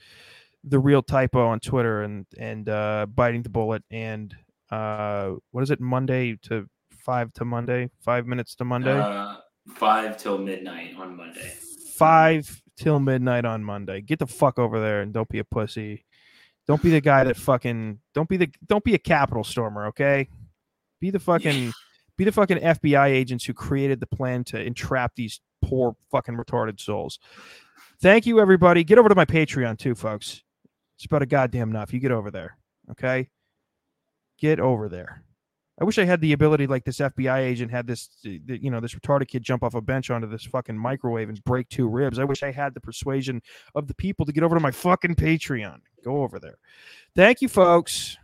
[0.64, 4.36] the real typo on Twitter and and uh, biting the bullet and
[4.70, 9.38] uh, what is it Monday to five to Monday five minutes to Monday Uh,
[9.74, 11.52] five till midnight on Monday.
[11.96, 14.02] five till midnight on Monday.
[14.02, 16.06] Get the fuck over there and don't be a pussy.
[16.68, 20.28] Don't be the guy that fucking don't be the don't be a Capitol stormer, okay?
[21.00, 21.72] Be the fucking
[22.18, 26.80] be the fucking FBI agents who created the plan to entrap these poor fucking retarded
[26.80, 27.20] souls.
[28.02, 28.84] Thank you everybody.
[28.84, 30.44] Get over to my Patreon too, folks.
[30.98, 31.94] It's about a goddamn enough.
[31.94, 32.58] You get over there,
[32.92, 33.30] okay?
[34.40, 35.24] Get over there.
[35.80, 38.96] I wish I had the ability like this FBI agent had this, you know, this
[38.96, 42.18] retarded kid jump off a bench onto this fucking microwave and break two ribs.
[42.18, 43.44] I wish I had the persuasion
[43.76, 45.78] of the people to get over to my fucking Patreon.
[46.04, 46.58] Go over there.
[47.16, 48.18] Thank you, folks.